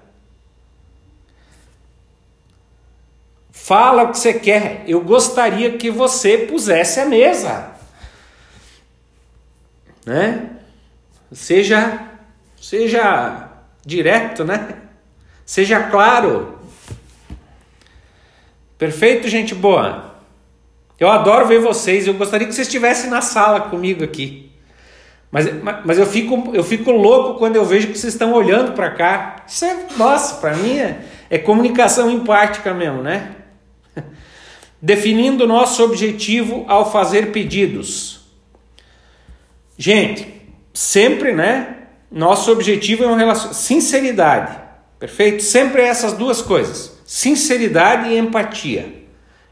[3.70, 4.84] Fala o que você quer.
[4.88, 7.70] Eu gostaria que você pusesse a mesa.
[10.04, 10.54] Né?
[11.32, 12.08] Seja
[12.60, 13.48] seja
[13.86, 14.70] direto, né?
[15.46, 16.58] Seja claro.
[18.76, 20.16] Perfeito, gente boa.
[21.00, 22.08] Eu adoro ver vocês.
[22.08, 24.52] Eu gostaria que vocês estivessem na sala comigo aqui.
[25.30, 25.46] Mas,
[25.86, 29.44] mas eu, fico, eu fico louco quando eu vejo que vocês estão olhando para cá.
[29.48, 33.36] Isso é, nossa, para mim é, é comunicação empática mesmo, né?
[34.82, 38.21] Definindo nosso objetivo ao fazer pedidos.
[39.77, 40.27] Gente,
[40.73, 41.75] sempre, né?
[42.12, 43.62] Nosso objetivo é um relacionamento.
[43.62, 44.58] Sinceridade,
[44.98, 45.44] perfeito?
[45.44, 49.04] Sempre essas duas coisas: sinceridade e empatia.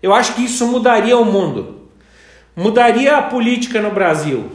[0.02, 1.90] Eu acho que isso mudaria o mundo,
[2.56, 4.52] mudaria a política no Brasil.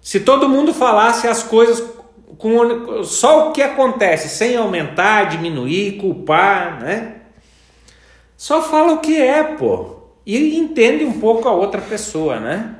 [0.00, 1.82] Se todo mundo falasse as coisas
[2.38, 7.16] com só o que acontece, sem aumentar, diminuir, culpar, né?
[8.36, 9.96] Só fala o que é, pô.
[10.24, 12.74] E entende um pouco a outra pessoa, né?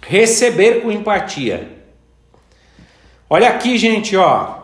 [0.00, 1.76] Receber com empatia.
[3.28, 4.62] Olha aqui, gente, ó.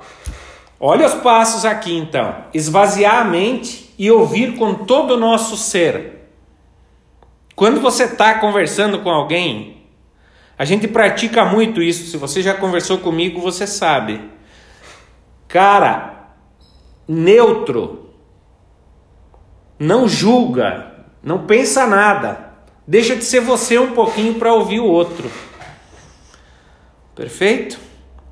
[0.81, 2.45] Olha os passos aqui, então.
[2.53, 6.31] Esvaziar a mente e ouvir com todo o nosso ser.
[7.55, 9.87] Quando você está conversando com alguém,
[10.59, 12.11] a gente pratica muito isso.
[12.11, 14.20] Se você já conversou comigo, você sabe.
[15.47, 16.31] Cara,
[17.07, 18.03] neutro,
[19.79, 22.53] não julga, não pensa nada.
[22.87, 25.31] Deixa de ser você um pouquinho para ouvir o outro.
[27.14, 27.79] Perfeito?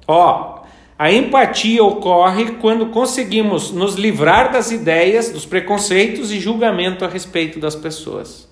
[0.06, 0.62] Ó,
[0.98, 7.58] a empatia ocorre quando conseguimos nos livrar das ideias, dos preconceitos e julgamento a respeito
[7.58, 8.48] das pessoas.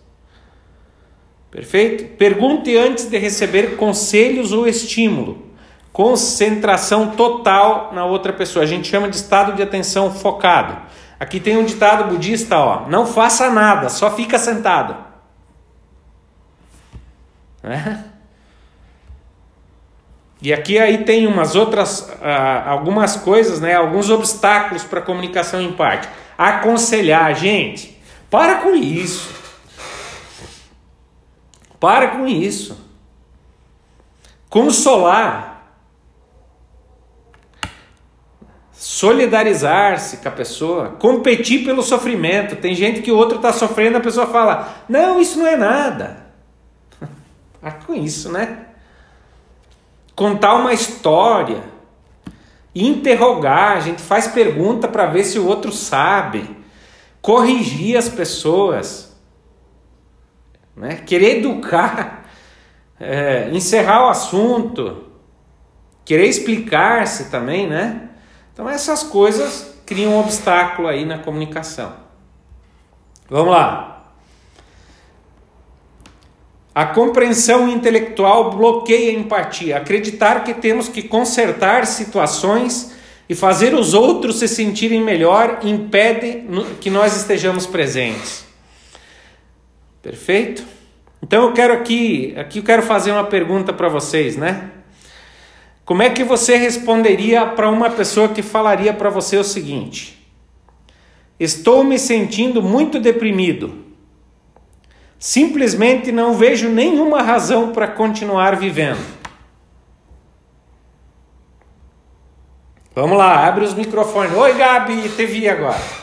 [1.50, 2.16] Perfeito?
[2.16, 5.50] Pergunte antes de receber conselhos ou estímulo.
[5.92, 8.64] Concentração total na outra pessoa.
[8.64, 10.76] A gente chama de estado de atenção focado.
[11.20, 14.96] Aqui tem um ditado budista, ó, não faça nada, só fica sentado.
[17.62, 18.10] É?
[20.40, 25.60] E aqui aí tem umas outras, ah, algumas coisas, né, alguns obstáculos para a comunicação
[25.60, 26.10] empática.
[26.38, 29.28] Aconselhar, gente, para com isso.
[31.78, 32.88] Para com isso.
[34.48, 35.49] Consolar.
[38.80, 40.88] Solidarizar-se com a pessoa.
[40.98, 42.56] Competir pelo sofrimento.
[42.56, 46.24] Tem gente que o outro está sofrendo, a pessoa fala: Não, isso não é nada.
[47.60, 48.68] Para com isso, né?
[50.16, 51.62] Contar uma história.
[52.74, 56.56] Interrogar, a gente faz pergunta para ver se o outro sabe.
[57.20, 59.14] Corrigir as pessoas
[60.74, 61.02] né?
[61.04, 62.24] querer educar,
[62.98, 65.04] é, encerrar o assunto,
[66.02, 68.09] querer explicar-se também, né?
[68.52, 71.92] Então essas coisas criam um obstáculo aí na comunicação.
[73.28, 74.12] Vamos lá.
[76.74, 79.76] A compreensão intelectual bloqueia a empatia.
[79.76, 82.94] Acreditar que temos que consertar situações
[83.28, 86.44] e fazer os outros se sentirem melhor impede
[86.80, 88.44] que nós estejamos presentes.
[90.02, 90.64] Perfeito?
[91.22, 94.70] Então eu quero aqui, aqui eu quero fazer uma pergunta para vocês, né?
[95.84, 100.26] Como é que você responderia para uma pessoa que falaria para você o seguinte:
[101.38, 103.86] Estou me sentindo muito deprimido.
[105.18, 109.20] Simplesmente não vejo nenhuma razão para continuar vivendo.
[112.94, 114.34] Vamos lá, abre os microfones.
[114.34, 116.00] Oi, Gabi, te vi agora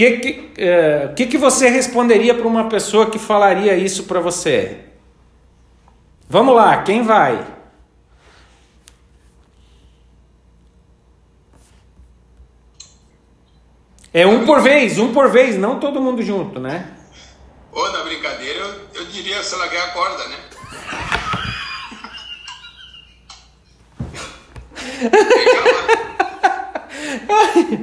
[0.00, 4.78] que, que, uh, que, que você responderia para uma pessoa que falaria isso para você?
[6.30, 7.44] Vamos lá, quem vai?
[14.14, 16.96] É um por vez, um por vez, não todo mundo junto, né?
[17.72, 20.36] Ou na brincadeira, eu, eu diria se ela quer a corda, né?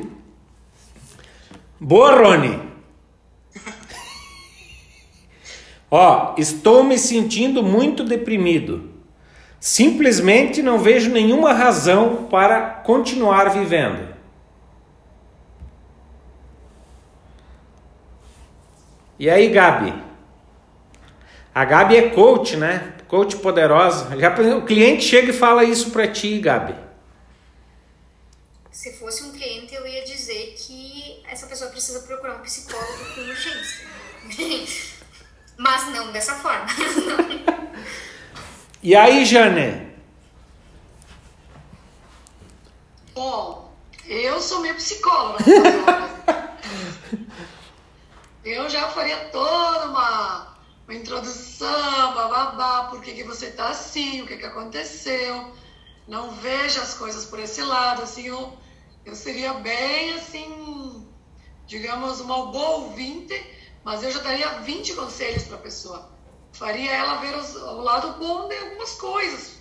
[1.81, 2.66] Boa, Rony.
[5.89, 8.91] Ó, estou me sentindo muito deprimido.
[9.59, 14.15] Simplesmente não vejo nenhuma razão para continuar vivendo.
[19.17, 19.93] E aí, Gabi?
[21.55, 22.93] A Gabi é coach, né?
[23.07, 24.15] Coach poderosa.
[24.19, 26.75] Já o cliente chega e fala isso para ti, Gabi.
[28.69, 33.21] Se fosse um cliente, eu ia dizer que essa pessoa precisa procurar um psicólogo com
[33.21, 33.87] urgência.
[35.57, 36.67] Mas não dessa forma.
[38.83, 39.91] E aí, Jane?
[43.13, 45.43] Bom, eu sou meio psicóloga.
[48.45, 50.55] eu já faria toda uma,
[50.87, 55.51] uma introdução, bababá, por que, que você tá assim, o que, que aconteceu.
[56.07, 58.55] Não veja as coisas por esse lado, assim, eu,
[59.03, 61.07] eu seria bem assim
[61.67, 63.35] digamos, uma boa ouvinte,
[63.87, 66.09] mas eu já daria 20 conselhos para a pessoa.
[66.51, 69.53] Faria ela ver os, o lado bom de algumas coisas.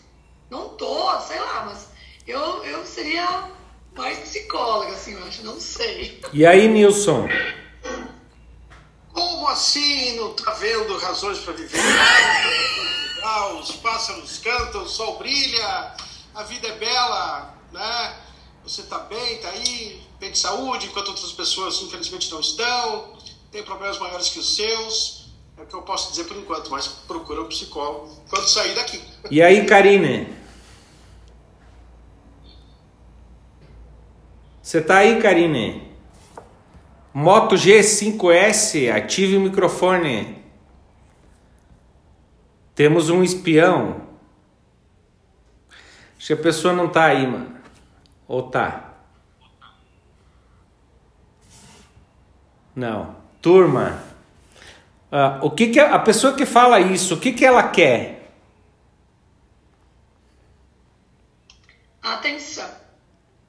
[0.50, 1.90] Não todas, sei lá, mas
[2.26, 3.48] eu, eu seria
[3.94, 6.20] mais psicóloga, assim, eu acho, não sei.
[6.32, 7.28] E aí, Nilson?
[9.12, 11.80] Como assim não tá vendo razões para viver?
[13.60, 15.94] Os pássaros cantam, o sol brilha,
[16.34, 18.16] a vida é bela, né?
[18.64, 23.16] Você tá bem, tá aí, bem de saúde, enquanto outras pessoas infelizmente não estão,
[23.56, 25.34] têm problemas maiores que os seus.
[25.56, 29.02] É o que eu posso dizer por enquanto, mas procura um psicólogo quando sair daqui.
[29.30, 30.28] E aí, Karine?
[34.62, 35.90] Você tá aí, Karine?
[37.14, 40.44] Moto G5S, ative o microfone.
[42.74, 44.02] Temos um espião.
[46.18, 47.56] Acho que a pessoa não tá aí, mano.
[48.28, 48.92] Ou tá?
[52.74, 53.25] Não.
[53.40, 54.06] Turma,
[55.10, 58.32] Uh, o que, que a, a pessoa que fala isso, o que, que ela quer?
[62.02, 62.68] Atenção.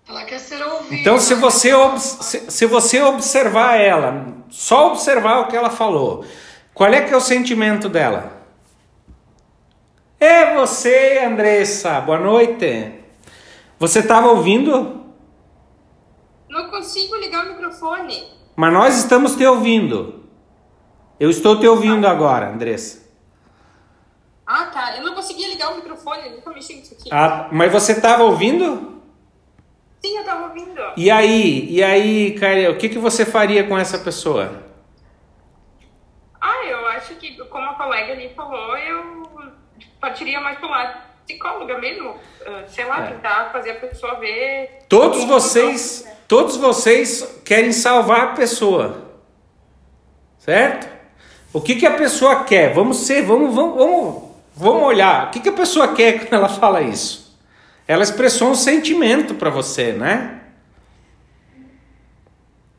[0.08, 0.96] Ela quer ser ouvida.
[0.96, 6.24] Então, se você, se, se você observar ela, só observar o que ela falou,
[6.74, 8.32] qual é que é o sentimento dela?
[10.20, 12.00] É você, Andressa.
[12.02, 12.94] Boa noite.
[13.80, 15.06] Você estava ouvindo?
[16.48, 18.37] Não consigo ligar o microfone.
[18.58, 20.24] Mas nós estamos te ouvindo.
[21.20, 23.08] Eu estou te ouvindo agora, Andressa.
[24.48, 24.98] Ah, tá.
[24.98, 27.08] Eu não conseguia ligar o microfone, nunca mexi nisso aqui.
[27.12, 29.00] Ah, mas você estava ouvindo?
[30.04, 30.82] Sim, eu estava ouvindo.
[30.98, 34.64] E aí, e aí, cara, o que, que você faria com essa pessoa?
[36.42, 39.30] Ah, eu acho que, como a colega ali falou, eu
[40.02, 40.98] partiria mais pro lado
[41.28, 42.10] psicóloga mesmo.
[42.10, 43.12] Uh, sei lá, é.
[43.12, 44.80] tentar fazer a pessoa ver.
[44.90, 46.17] Todos vocês, né?
[46.28, 49.06] Todos vocês querem salvar a pessoa.
[50.40, 50.88] Certo?
[51.54, 52.74] O que, que a pessoa quer?
[52.74, 54.24] Vamos ser, vamos, vamos, vamos,
[54.56, 55.28] vamos olhar.
[55.28, 57.36] O que, que a pessoa quer quando ela fala isso?
[57.88, 60.42] Ela expressou um sentimento para você, né?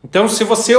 [0.05, 0.75] Então, se você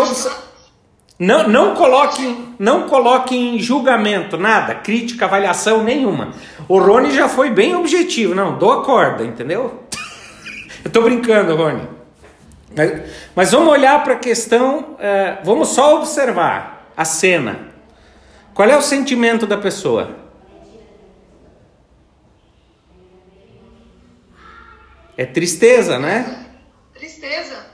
[1.20, 6.32] não, não, coloque, não coloque em julgamento nada, crítica, avaliação nenhuma.
[6.68, 8.34] O Rony já foi bem objetivo.
[8.34, 9.84] Não, dou a corda, entendeu?
[10.86, 11.99] Eu tô brincando, Rony.
[13.36, 17.70] Mas, vamos olhar para a questão, uh, vamos só observar a cena.
[18.54, 20.18] Qual é o sentimento da pessoa?
[25.18, 26.46] É tristeza, né?
[26.94, 27.66] Tristeza.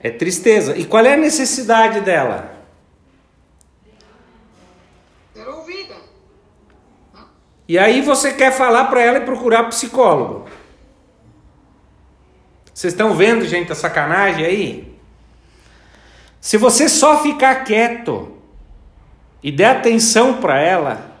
[0.00, 0.76] É tristeza.
[0.76, 2.52] E qual é a necessidade dela?
[5.32, 5.94] Ser ouvida.
[7.68, 10.48] E aí você quer falar para ela e procurar psicólogo.
[12.72, 14.98] Vocês estão vendo, gente, a sacanagem aí?
[16.40, 18.32] Se você só ficar quieto
[19.42, 21.16] e der atenção para ela,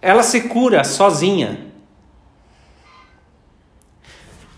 [0.00, 1.66] ela se cura sozinha.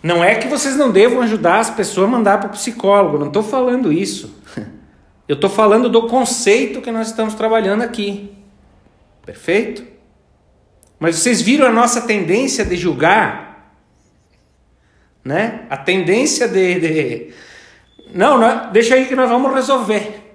[0.03, 3.27] Não é que vocês não devam ajudar as pessoas a mandar para o psicólogo, não
[3.27, 4.35] estou falando isso.
[5.29, 8.35] Eu estou falando do conceito que nós estamos trabalhando aqui.
[9.25, 9.85] Perfeito?
[10.99, 13.50] Mas vocês viram a nossa tendência de julgar?
[15.25, 15.67] Né?
[15.69, 16.81] A tendência de.
[16.81, 17.35] de...
[18.13, 20.19] Não, não, deixa aí que nós vamos resolver.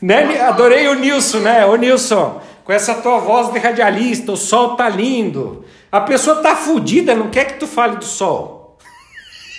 [0.00, 0.40] Né?
[0.40, 1.66] Adorei o Nilson, né?
[1.66, 5.64] Ô Nilson, com essa tua voz de radialista, o sol tá lindo.
[5.90, 8.78] A pessoa tá fodida, não quer que tu fale do sol.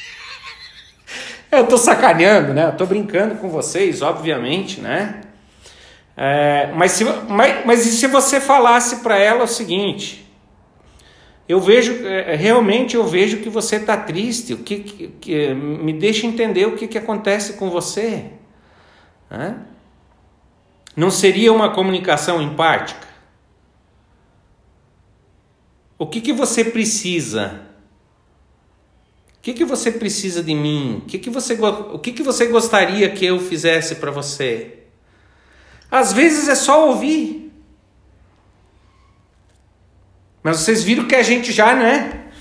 [1.52, 2.68] Eu tô sacaneando, né?
[2.68, 5.20] Eu tô brincando com vocês, obviamente, né?
[6.16, 10.29] É, mas, se, mas, mas e se você falasse para ela o seguinte?
[11.50, 14.54] Eu vejo, é, realmente eu vejo que você está triste.
[14.54, 18.34] O que, que, que, me deixa entender o que, que acontece com você.
[19.32, 19.60] Né?
[20.96, 23.08] Não seria uma comunicação empática?
[25.98, 27.62] O que, que você precisa?
[29.40, 31.02] O que, que você precisa de mim?
[31.04, 34.84] O que, que, você, o que, que você gostaria que eu fizesse para você?
[35.90, 37.49] Às vezes é só ouvir.
[40.42, 42.32] Mas vocês viram que a gente já, né?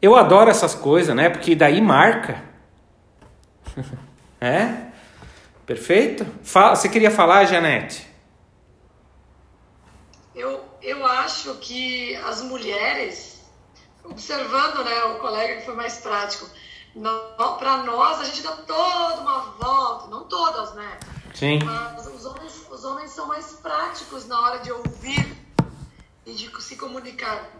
[0.00, 1.28] Eu adoro essas coisas, né?
[1.28, 2.42] Porque daí marca.
[4.40, 4.92] é?
[5.66, 6.26] Perfeito?
[6.42, 8.06] Fala, você queria falar, Janete?
[10.34, 13.40] Eu, eu acho que as mulheres,
[14.04, 16.48] observando né, o colega que foi mais prático,
[17.58, 20.98] para nós a gente dá toda uma volta, não todas, né?
[21.34, 21.58] Sim.
[21.64, 25.36] Mas os homens, os homens são mais práticos na hora de ouvir
[26.26, 27.50] e de se comunicar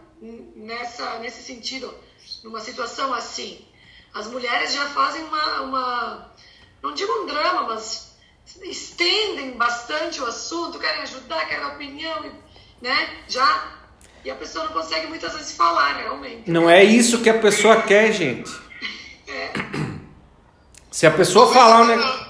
[0.55, 1.93] nessa, nesse sentido,
[2.43, 3.65] numa situação assim.
[4.13, 6.33] As mulheres já fazem uma, uma
[6.81, 8.13] não digo um drama, mas
[8.61, 12.25] estendem bastante o assunto, querem ajudar, querem opinião,
[12.81, 13.23] né?
[13.27, 13.79] Já.
[14.23, 16.49] E a pessoa não consegue muitas vezes falar, realmente.
[16.49, 18.51] Não é isso que a pessoa quer, gente.
[19.25, 19.51] É.
[20.91, 22.27] Se a pessoa talvez falar negócio.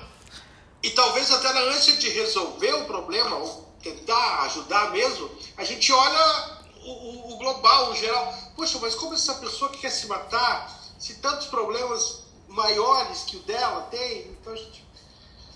[0.82, 6.50] E talvez até antes de resolver o problema, ou tentar ajudar mesmo, a gente olha
[6.84, 8.34] o, o, o global, o geral.
[8.56, 13.40] Poxa, mas como essa pessoa que quer se matar, se tantos problemas maiores que o
[13.42, 14.84] dela tem, então a gente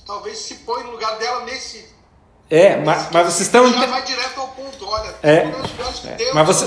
[0.05, 1.95] talvez se põe no lugar dela nesse.
[2.49, 3.69] É, mas, mas vocês estão.
[3.71, 6.34] Vai direto ao ponto, olha, é, é.
[6.34, 6.65] Mas, você,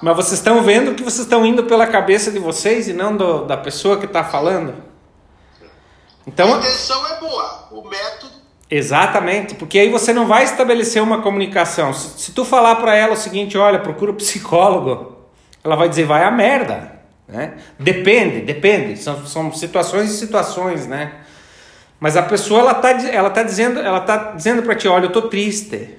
[0.00, 3.44] mas vocês estão vendo que vocês estão indo pela cabeça de vocês e não do,
[3.44, 4.74] da pessoa que está falando?
[6.24, 8.41] Então, a intenção é boa, o método.
[8.74, 11.92] Exatamente, porque aí você não vai estabelecer uma comunicação.
[11.92, 15.14] Se, se tu falar para ela o seguinte, olha, procura um psicólogo,
[15.62, 16.90] ela vai dizer, vai a merda.
[17.28, 17.52] Né?
[17.78, 18.96] Depende, depende.
[18.98, 21.20] São, são situações e situações, né?
[22.00, 25.12] Mas a pessoa ela tá, ela tá dizendo, ela tá dizendo para ti, olha, eu
[25.12, 25.98] tô triste.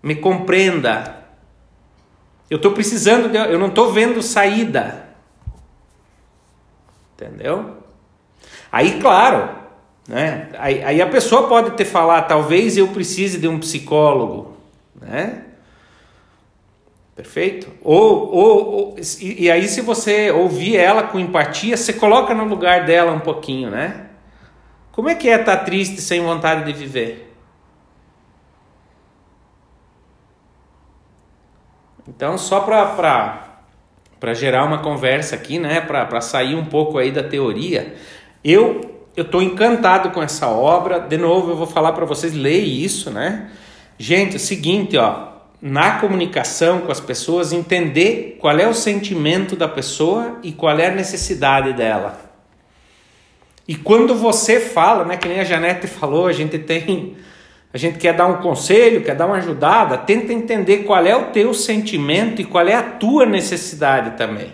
[0.00, 1.24] Me compreenda.
[2.48, 5.08] Eu tô precisando, de, eu não tô vendo saída.
[7.16, 7.78] Entendeu?
[8.70, 9.65] Aí, claro,
[10.08, 10.48] né?
[10.58, 14.56] Aí, aí a pessoa pode ter falar, talvez eu precise de um psicólogo,
[15.00, 15.42] né?
[17.14, 17.72] Perfeito?
[17.82, 22.44] Ou, ou, ou e, e, aí se você ouvir ela com empatia, você coloca no
[22.44, 24.06] lugar dela um pouquinho, né?
[24.92, 27.34] Como é que é estar triste sem vontade de viver?
[32.06, 35.80] Então, só para gerar uma conversa aqui, né?
[35.80, 37.94] Para sair um pouco aí da teoria,
[38.44, 41.00] eu eu estou encantado com essa obra.
[41.00, 43.50] De novo, eu vou falar para vocês, leia isso, né?
[43.98, 45.28] Gente, é o seguinte, ó,
[45.60, 50.88] na comunicação com as pessoas, entender qual é o sentimento da pessoa e qual é
[50.88, 52.20] a necessidade dela.
[53.66, 57.16] E quando você fala, né, que nem a Janete falou, a gente tem
[57.74, 61.24] a gente quer dar um conselho, quer dar uma ajudada, tenta entender qual é o
[61.24, 64.50] teu sentimento e qual é a tua necessidade também.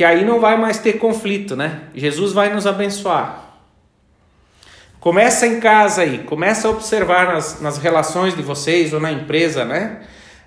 [0.00, 1.82] Que aí não vai mais ter conflito, né?
[1.94, 3.58] Jesus vai nos abençoar.
[4.98, 9.62] Começa em casa aí, começa a observar nas, nas relações de vocês ou na empresa,
[9.62, 10.00] né?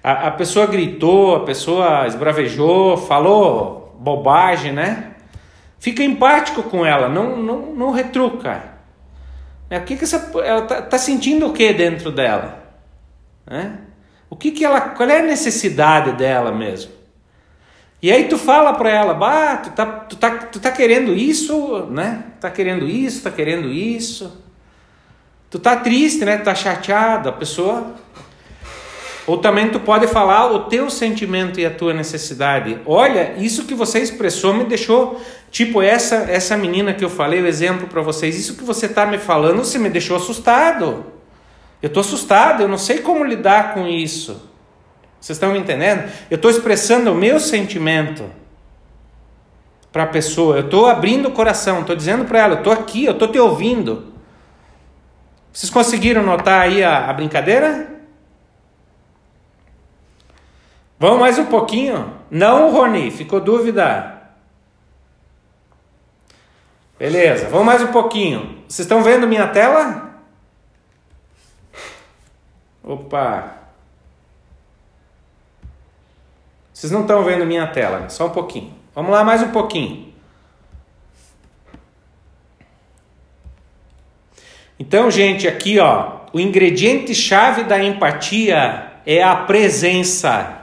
[0.04, 5.12] A, a pessoa gritou, a pessoa esbravejou, falou bobagem, né?
[5.78, 8.60] Fica empático com ela, não, não, não retruca.
[9.70, 12.74] É, o que, que essa, ela tá, tá sentindo o que dentro dela?
[13.46, 13.78] Né?
[14.32, 17.03] O que, que ela, qual é a necessidade dela mesmo?
[18.04, 21.86] E aí tu fala para ela, bah, tu tá, tu, tá, tu tá querendo isso,
[21.90, 22.26] né?
[22.38, 24.44] Tá querendo isso, tá querendo isso.
[25.50, 26.36] Tu tá triste, né?
[26.36, 27.96] Tu tá chateado, a pessoa.
[29.26, 32.78] Ou também tu pode falar o teu sentimento e a tua necessidade.
[32.86, 37.48] Olha, isso que você expressou me deixou, tipo essa essa menina que eu falei o
[37.48, 38.38] exemplo para vocês.
[38.38, 41.06] Isso que você tá me falando, você me deixou assustado.
[41.82, 44.53] Eu tô assustado, eu não sei como lidar com isso.
[45.24, 46.12] Vocês estão me entendendo?
[46.30, 48.30] Eu estou expressando o meu sentimento
[49.90, 50.58] para a pessoa.
[50.58, 53.40] Eu estou abrindo o coração, estou dizendo para ela, eu estou aqui, eu estou te
[53.40, 54.14] ouvindo.
[55.54, 58.02] Vocês conseguiram notar aí a, a brincadeira?
[61.00, 62.20] Vamos mais um pouquinho?
[62.30, 64.24] Não, Rony, ficou dúvida?
[67.00, 68.62] Beleza, vamos mais um pouquinho.
[68.68, 70.20] Vocês estão vendo minha tela?
[72.84, 73.63] Opa!
[76.84, 78.74] Vocês não estão vendo minha tela, só um pouquinho.
[78.94, 80.14] Vamos lá, mais um pouquinho.
[84.78, 90.62] Então, gente, aqui ó, o ingrediente chave da empatia é a presença.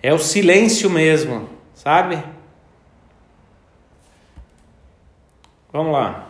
[0.00, 2.22] É o silêncio mesmo, sabe?
[5.72, 6.28] Vamos lá.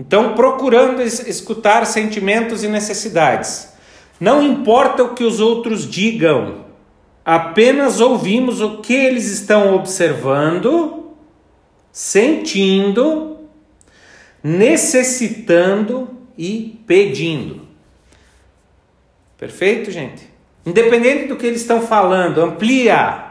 [0.00, 3.76] Então, procurando escutar sentimentos e necessidades.
[4.18, 6.64] Não importa o que os outros digam,
[7.24, 11.12] apenas ouvimos o que eles estão observando,
[11.92, 13.28] sentindo
[14.42, 17.66] necessitando e pedindo.
[19.36, 20.28] Perfeito, gente?
[20.64, 23.26] Independente do que eles estão falando, amplia.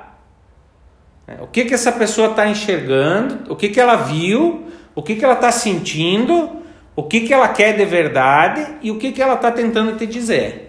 [1.28, 5.16] É, o que, que essa pessoa está enxergando, o que, que ela viu, o que,
[5.16, 6.62] que ela está sentindo,
[6.96, 10.06] o que, que ela quer de verdade e o que, que ela está tentando te
[10.06, 10.67] dizer.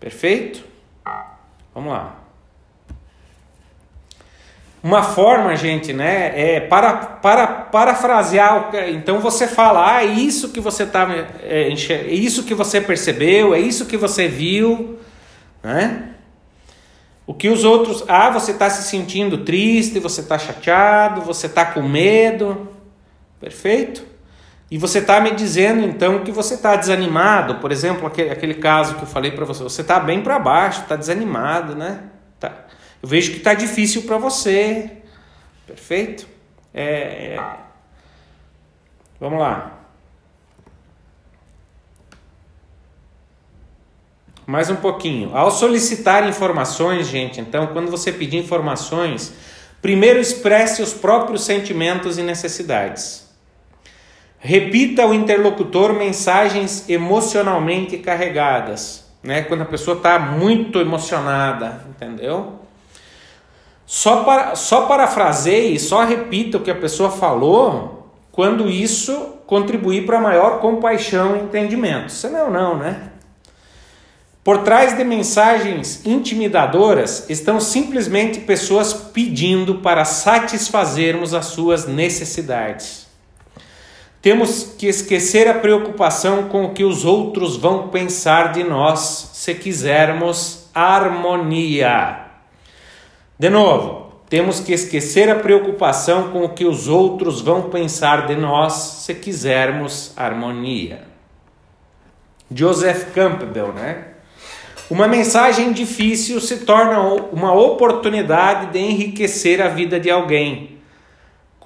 [0.00, 0.64] Perfeito?
[1.74, 2.18] Vamos lá.
[4.82, 10.60] Uma forma, gente, né, é para, para parafrasear, então você fala, ah, é isso que
[10.60, 11.06] você tá,
[11.42, 14.98] é, é isso que você percebeu, é isso que você viu,
[15.64, 16.14] né?
[17.26, 21.66] O que os outros, ah, você está se sentindo triste, você está chateado, você está
[21.66, 22.68] com medo,
[23.40, 24.07] perfeito?
[24.70, 28.96] E você está me dizendo então que você está desanimado, por exemplo, aquele, aquele caso
[28.96, 32.04] que eu falei para você, você está bem para baixo, está desanimado, né?
[32.38, 32.66] Tá.
[33.02, 34.90] Eu vejo que está difícil para você.
[35.66, 36.28] Perfeito?
[36.74, 37.56] É, é...
[39.18, 39.78] Vamos lá.
[44.46, 45.36] Mais um pouquinho.
[45.36, 49.34] Ao solicitar informações, gente, então, quando você pedir informações,
[49.82, 53.27] primeiro expresse os próprios sentimentos e necessidades.
[54.40, 59.42] Repita ao interlocutor mensagens emocionalmente carregadas, né?
[59.42, 62.60] Quando a pessoa está muito emocionada, entendeu?
[63.84, 70.20] Só, para, só parafraseie, só repita o que a pessoa falou quando isso contribuir para
[70.20, 72.12] maior compaixão e entendimento.
[72.12, 73.10] Senão, não, né?
[74.44, 83.07] Por trás de mensagens intimidadoras estão simplesmente pessoas pedindo para satisfazermos as suas necessidades.
[84.20, 89.54] Temos que esquecer a preocupação com o que os outros vão pensar de nós se
[89.54, 92.26] quisermos harmonia.
[93.38, 98.34] De novo, temos que esquecer a preocupação com o que os outros vão pensar de
[98.34, 98.72] nós
[99.04, 101.02] se quisermos harmonia.
[102.52, 104.04] Joseph Campbell, né?
[104.90, 110.77] Uma mensagem difícil se torna uma oportunidade de enriquecer a vida de alguém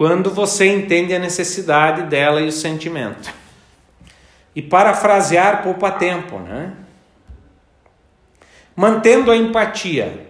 [0.03, 3.32] quando você entende a necessidade dela e o sentimento.
[4.53, 6.72] E parafrasear poupa tempo, né?
[8.74, 10.26] Mantendo a empatia.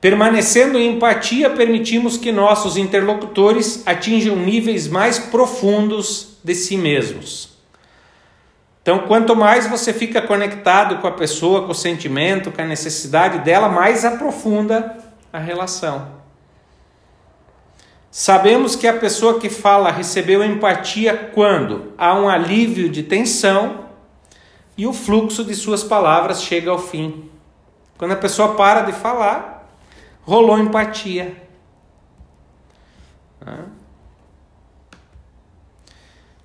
[0.00, 7.58] Permanecendo em empatia, permitimos que nossos interlocutores atinjam níveis mais profundos de si mesmos.
[8.80, 13.40] Então, quanto mais você fica conectado com a pessoa, com o sentimento, com a necessidade
[13.40, 14.96] dela, mais aprofunda
[15.30, 16.15] a relação.
[18.18, 23.90] Sabemos que a pessoa que fala recebeu empatia quando há um alívio de tensão
[24.74, 27.30] e o fluxo de suas palavras chega ao fim.
[27.98, 29.70] Quando a pessoa para de falar,
[30.22, 31.46] rolou empatia.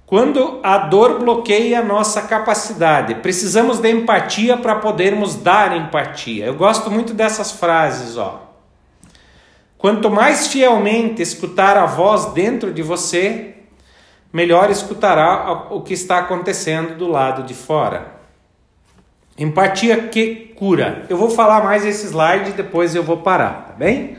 [0.06, 6.48] Quando a dor bloqueia a nossa capacidade, precisamos de empatia para podermos dar empatia.
[6.48, 8.51] Eu gosto muito dessas frases, ó.
[9.82, 13.56] Quanto mais fielmente escutar a voz dentro de você,
[14.32, 18.12] melhor escutará o que está acontecendo do lado de fora.
[19.36, 21.08] Empatia que cura.
[21.10, 24.18] Eu vou falar mais esse slide e depois eu vou parar, tá bem?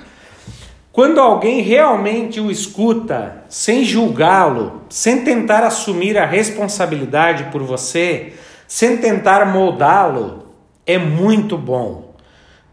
[0.91, 8.33] Quando alguém realmente o escuta, sem julgá-lo, sem tentar assumir a responsabilidade por você,
[8.67, 10.45] sem tentar moldá-lo,
[10.85, 12.12] é muito bom.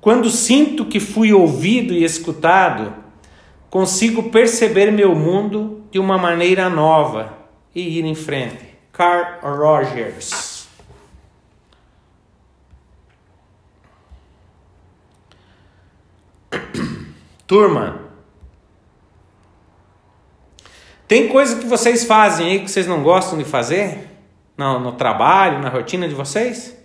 [0.01, 2.93] Quando sinto que fui ouvido e escutado,
[3.69, 7.37] consigo perceber meu mundo de uma maneira nova
[7.75, 8.69] e ir em frente.
[8.93, 10.67] Carl Rogers.
[17.45, 17.99] Turma,
[21.07, 24.07] tem coisa que vocês fazem aí que vocês não gostam de fazer?
[24.57, 26.78] No, no trabalho, na rotina de vocês?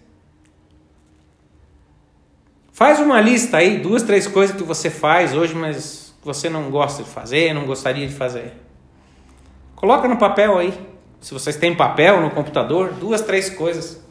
[2.74, 7.04] Faz uma lista aí, duas, três coisas que você faz hoje, mas você não gosta
[7.04, 8.52] de fazer, não gostaria de fazer.
[9.76, 10.74] Coloca no papel aí.
[11.20, 14.02] Se vocês têm papel no computador, duas, três coisas.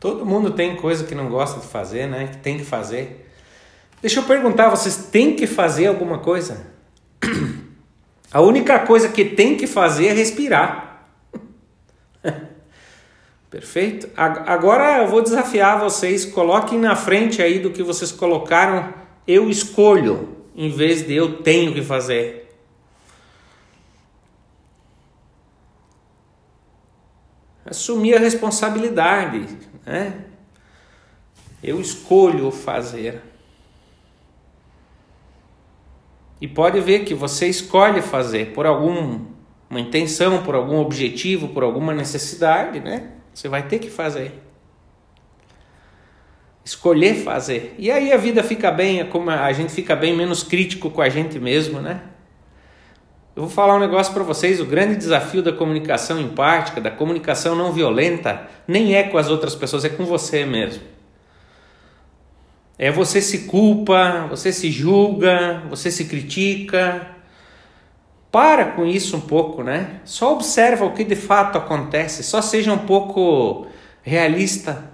[0.00, 2.26] Todo mundo tem coisa que não gosta de fazer, né?
[2.32, 3.30] Que tem que fazer.
[4.02, 6.66] Deixa eu perguntar, vocês têm que fazer alguma coisa?
[8.32, 11.06] A única coisa que tem que fazer é respirar.
[13.48, 14.10] Perfeito?
[14.16, 18.92] Agora eu vou desafiar vocês, coloquem na frente aí do que vocês colocaram,
[19.28, 22.52] eu escolho, em vez de eu tenho que fazer.
[27.64, 29.46] Assumir a responsabilidade.
[29.86, 30.24] Né?
[31.62, 33.22] Eu escolho fazer.
[36.40, 39.26] E pode ver que você escolhe fazer por alguma
[39.72, 43.10] intenção, por algum objetivo, por alguma necessidade, né?
[43.34, 44.32] Você vai ter que fazer.
[46.64, 47.74] Escolher fazer.
[47.78, 51.00] E aí a vida fica bem, é como a gente fica bem menos crítico com
[51.00, 52.02] a gente mesmo, né?
[53.34, 57.54] Eu vou falar um negócio para vocês: o grande desafio da comunicação empática, da comunicação
[57.54, 60.97] não violenta, nem é com as outras pessoas, é com você mesmo.
[62.78, 67.08] É você se culpa, você se julga, você se critica.
[68.30, 70.00] Para com isso um pouco, né?
[70.04, 73.66] Só observa o que de fato acontece, só seja um pouco
[74.02, 74.90] realista.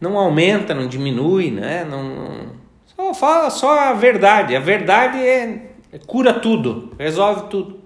[0.00, 1.84] Não aumenta, não diminui, né?
[1.84, 2.52] Não,
[2.84, 4.54] só fala só a verdade.
[4.54, 5.72] A verdade é
[6.06, 7.81] Cura tudo, resolve tudo.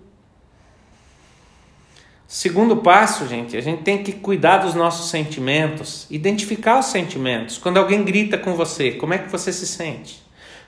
[2.29, 7.57] Segundo passo, gente, a gente tem que cuidar dos nossos sentimentos, identificar os sentimentos.
[7.57, 10.27] Quando alguém grita com você, como é que você se sente?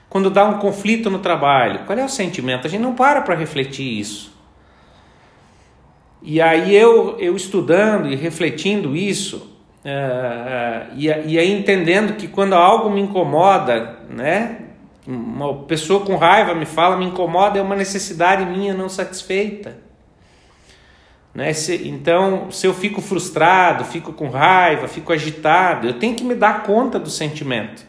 [0.09, 2.65] Quando dá um conflito no trabalho, qual é o sentimento?
[2.65, 4.33] A gente não para para refletir isso.
[6.21, 9.37] E aí eu, eu estudando e refletindo isso,
[9.85, 14.61] uh, e, e aí entendendo que quando algo me incomoda, né,
[15.05, 19.88] uma pessoa com raiva me fala, me incomoda, é uma necessidade minha não satisfeita.
[21.33, 21.53] Né?
[21.53, 26.35] Se, então, se eu fico frustrado, fico com raiva, fico agitado, eu tenho que me
[26.35, 27.87] dar conta do sentimento.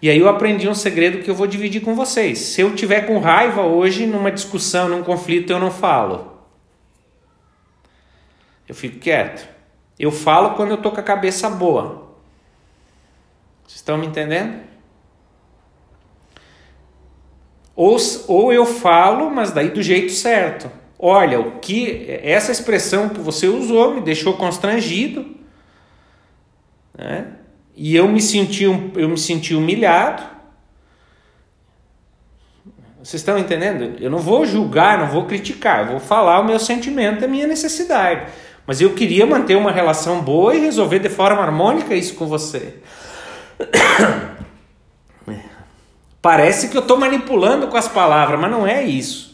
[0.00, 2.38] E aí eu aprendi um segredo que eu vou dividir com vocês.
[2.38, 6.32] Se eu tiver com raiva hoje, numa discussão, num conflito, eu não falo.
[8.68, 9.48] Eu fico quieto.
[9.96, 12.10] Eu falo quando eu tô com a cabeça boa.
[13.62, 14.60] Vocês estão me entendendo?
[17.76, 20.68] Ou, ou eu falo, mas daí do jeito certo.
[21.04, 25.34] Olha, o que essa expressão que você usou me deixou constrangido,
[26.96, 27.26] né?
[27.74, 30.22] E eu me senti eu me senti humilhado.
[33.02, 34.00] Vocês estão entendendo?
[34.00, 37.48] Eu não vou julgar, não vou criticar, eu vou falar o meu sentimento, a minha
[37.48, 38.30] necessidade.
[38.64, 42.76] Mas eu queria manter uma relação boa e resolver de forma harmônica isso com você.
[46.22, 49.31] Parece que eu estou manipulando com as palavras, mas não é isso.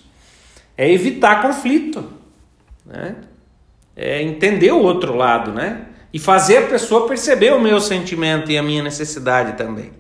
[0.78, 2.08] É evitar conflito,
[2.86, 3.16] né?
[3.96, 5.86] É entender o outro lado, né?
[6.12, 9.90] E fazer a pessoa perceber o meu sentimento e a minha necessidade também.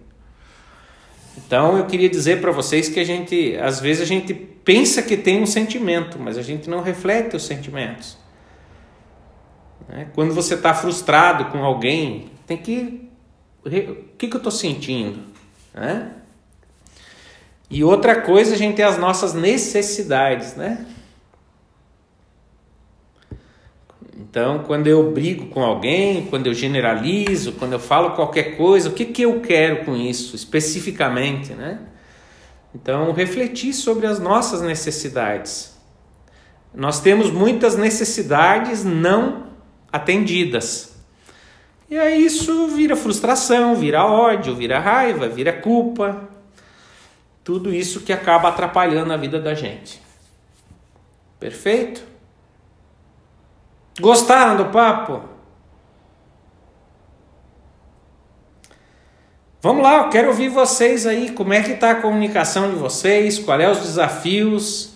[1.36, 5.16] Então eu queria dizer para vocês que a gente, às vezes a gente pensa que
[5.16, 8.16] tem um sentimento, mas a gente não reflete os sentimentos.
[9.88, 10.08] Né?
[10.14, 13.08] Quando você está frustrado com alguém, tem que.
[13.64, 13.70] O
[14.16, 15.20] que, que eu estou sentindo?
[15.74, 16.12] Né?
[17.70, 20.86] E outra coisa, a gente tem as nossas necessidades, né?
[24.16, 28.92] Então, quando eu brigo com alguém, quando eu generalizo, quando eu falo qualquer coisa, o
[28.92, 31.80] que, que eu quero com isso especificamente, né?
[32.74, 35.76] Então, refletir sobre as nossas necessidades.
[36.74, 39.46] Nós temos muitas necessidades não
[39.90, 40.94] atendidas.
[41.90, 46.28] E aí isso vira frustração, vira ódio, vira raiva, vira culpa,
[47.48, 50.02] tudo isso que acaba atrapalhando a vida da gente.
[51.40, 52.02] Perfeito?
[53.98, 55.22] Gostaram do papo?
[59.62, 63.38] Vamos lá, eu quero ouvir vocês aí, como é que está a comunicação de vocês,
[63.38, 64.92] quais é os desafios,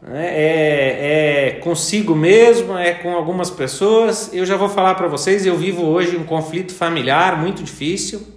[0.00, 0.26] né?
[0.26, 4.32] é, é consigo mesmo, é com algumas pessoas.
[4.32, 8.34] Eu já vou falar para vocês, eu vivo hoje um conflito familiar muito difícil,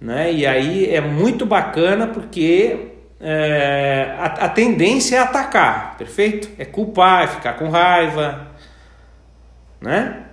[0.00, 0.32] né?
[0.32, 6.50] E aí é muito bacana porque é, a, a, tendência é atacar, perfeito?
[6.58, 8.48] É culpar, é ficar com raiva,
[9.80, 10.24] né?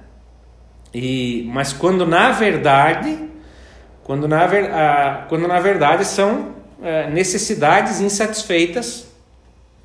[0.93, 3.18] E, mas quando na verdade,
[4.03, 9.07] quando na, a, quando na verdade são é, necessidades insatisfeitas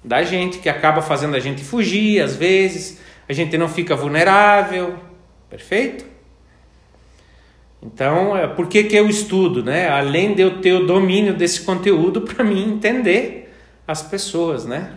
[0.03, 4.99] da gente que acaba fazendo a gente fugir às vezes, a gente não fica vulnerável,
[5.49, 6.07] perfeito?
[7.83, 9.62] Então, é, por que, que eu estudo?
[9.62, 9.89] Né?
[9.89, 13.55] Além de eu ter o domínio desse conteúdo para mim entender
[13.87, 14.95] as pessoas, né?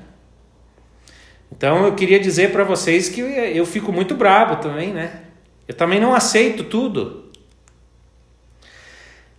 [1.52, 5.22] Então, eu queria dizer para vocês que eu fico muito bravo também, né?
[5.68, 7.30] Eu também não aceito tudo.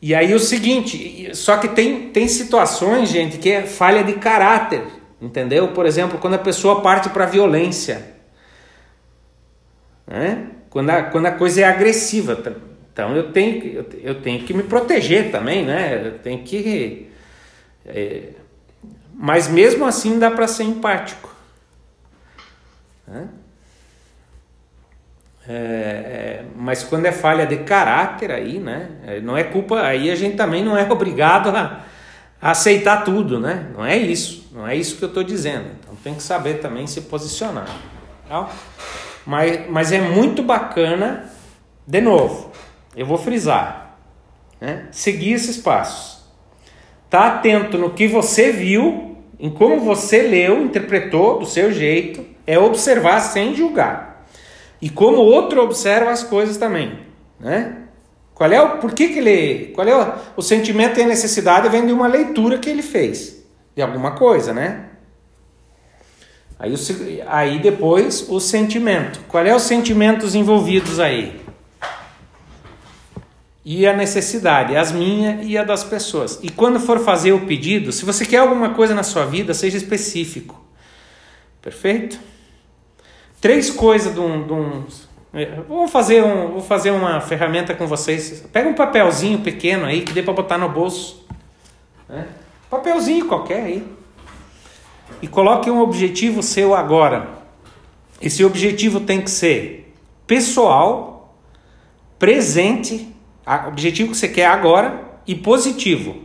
[0.01, 4.84] E aí o seguinte, só que tem, tem situações, gente, que é falha de caráter,
[5.20, 5.68] entendeu?
[5.68, 8.14] Por exemplo, quando a pessoa parte para violência,
[10.07, 10.49] né?
[10.68, 12.34] Quando a, quando a coisa é agressiva
[12.93, 16.03] então eu tenho, eu tenho que me proteger também, né?
[16.05, 17.11] Eu tenho que.
[17.86, 18.28] É,
[19.14, 21.34] mas mesmo assim dá para ser empático.
[23.07, 23.28] Né?
[25.49, 28.90] É, é, mas quando é falha de caráter aí, né?
[29.07, 29.80] É, não é culpa.
[29.80, 31.84] Aí a gente também não é obrigado a,
[32.40, 33.68] a aceitar tudo, né?
[33.74, 34.51] Não é isso.
[34.53, 35.64] Não é isso que eu estou dizendo.
[35.80, 37.68] Então tem que saber também se posicionar.
[38.28, 38.51] Tá?
[39.24, 41.30] Mas, mas é muito bacana,
[41.86, 42.51] de novo,
[42.97, 43.99] eu vou frisar,
[44.61, 44.88] né?
[44.90, 46.22] seguir esses passos.
[47.09, 52.59] Tá atento no que você viu, em como você leu, interpretou do seu jeito, é
[52.59, 54.26] observar sem julgar.
[54.80, 56.99] E como o outro observa as coisas também,
[57.38, 57.78] né?
[58.34, 61.68] Qual é o por que, que ele, qual é o, o sentimento e a necessidade
[61.68, 63.45] vem de uma leitura que ele fez
[63.76, 64.86] de alguma coisa, né?
[66.59, 66.74] Aí,
[67.26, 69.20] aí depois o sentimento.
[69.28, 71.41] Qual é os sentimentos envolvidos aí?
[73.64, 76.40] E a necessidade, as minhas e a das pessoas.
[76.42, 79.76] E quando for fazer o pedido, se você quer alguma coisa na sua vida, seja
[79.76, 80.60] específico.
[81.60, 82.18] Perfeito?
[83.40, 84.46] Três coisas de um.
[84.46, 84.84] De um
[85.68, 88.44] vou, fazer um, vou fazer uma ferramenta com vocês.
[88.52, 91.24] Pega um papelzinho pequeno aí que dê para botar no bolso.
[92.08, 92.26] Né?
[92.68, 93.86] Papelzinho qualquer aí.
[95.20, 97.28] E coloque um objetivo seu agora.
[98.20, 99.94] Esse objetivo tem que ser
[100.26, 101.36] pessoal,
[102.18, 103.11] presente,
[103.68, 106.21] objetivo que você quer agora e positivo.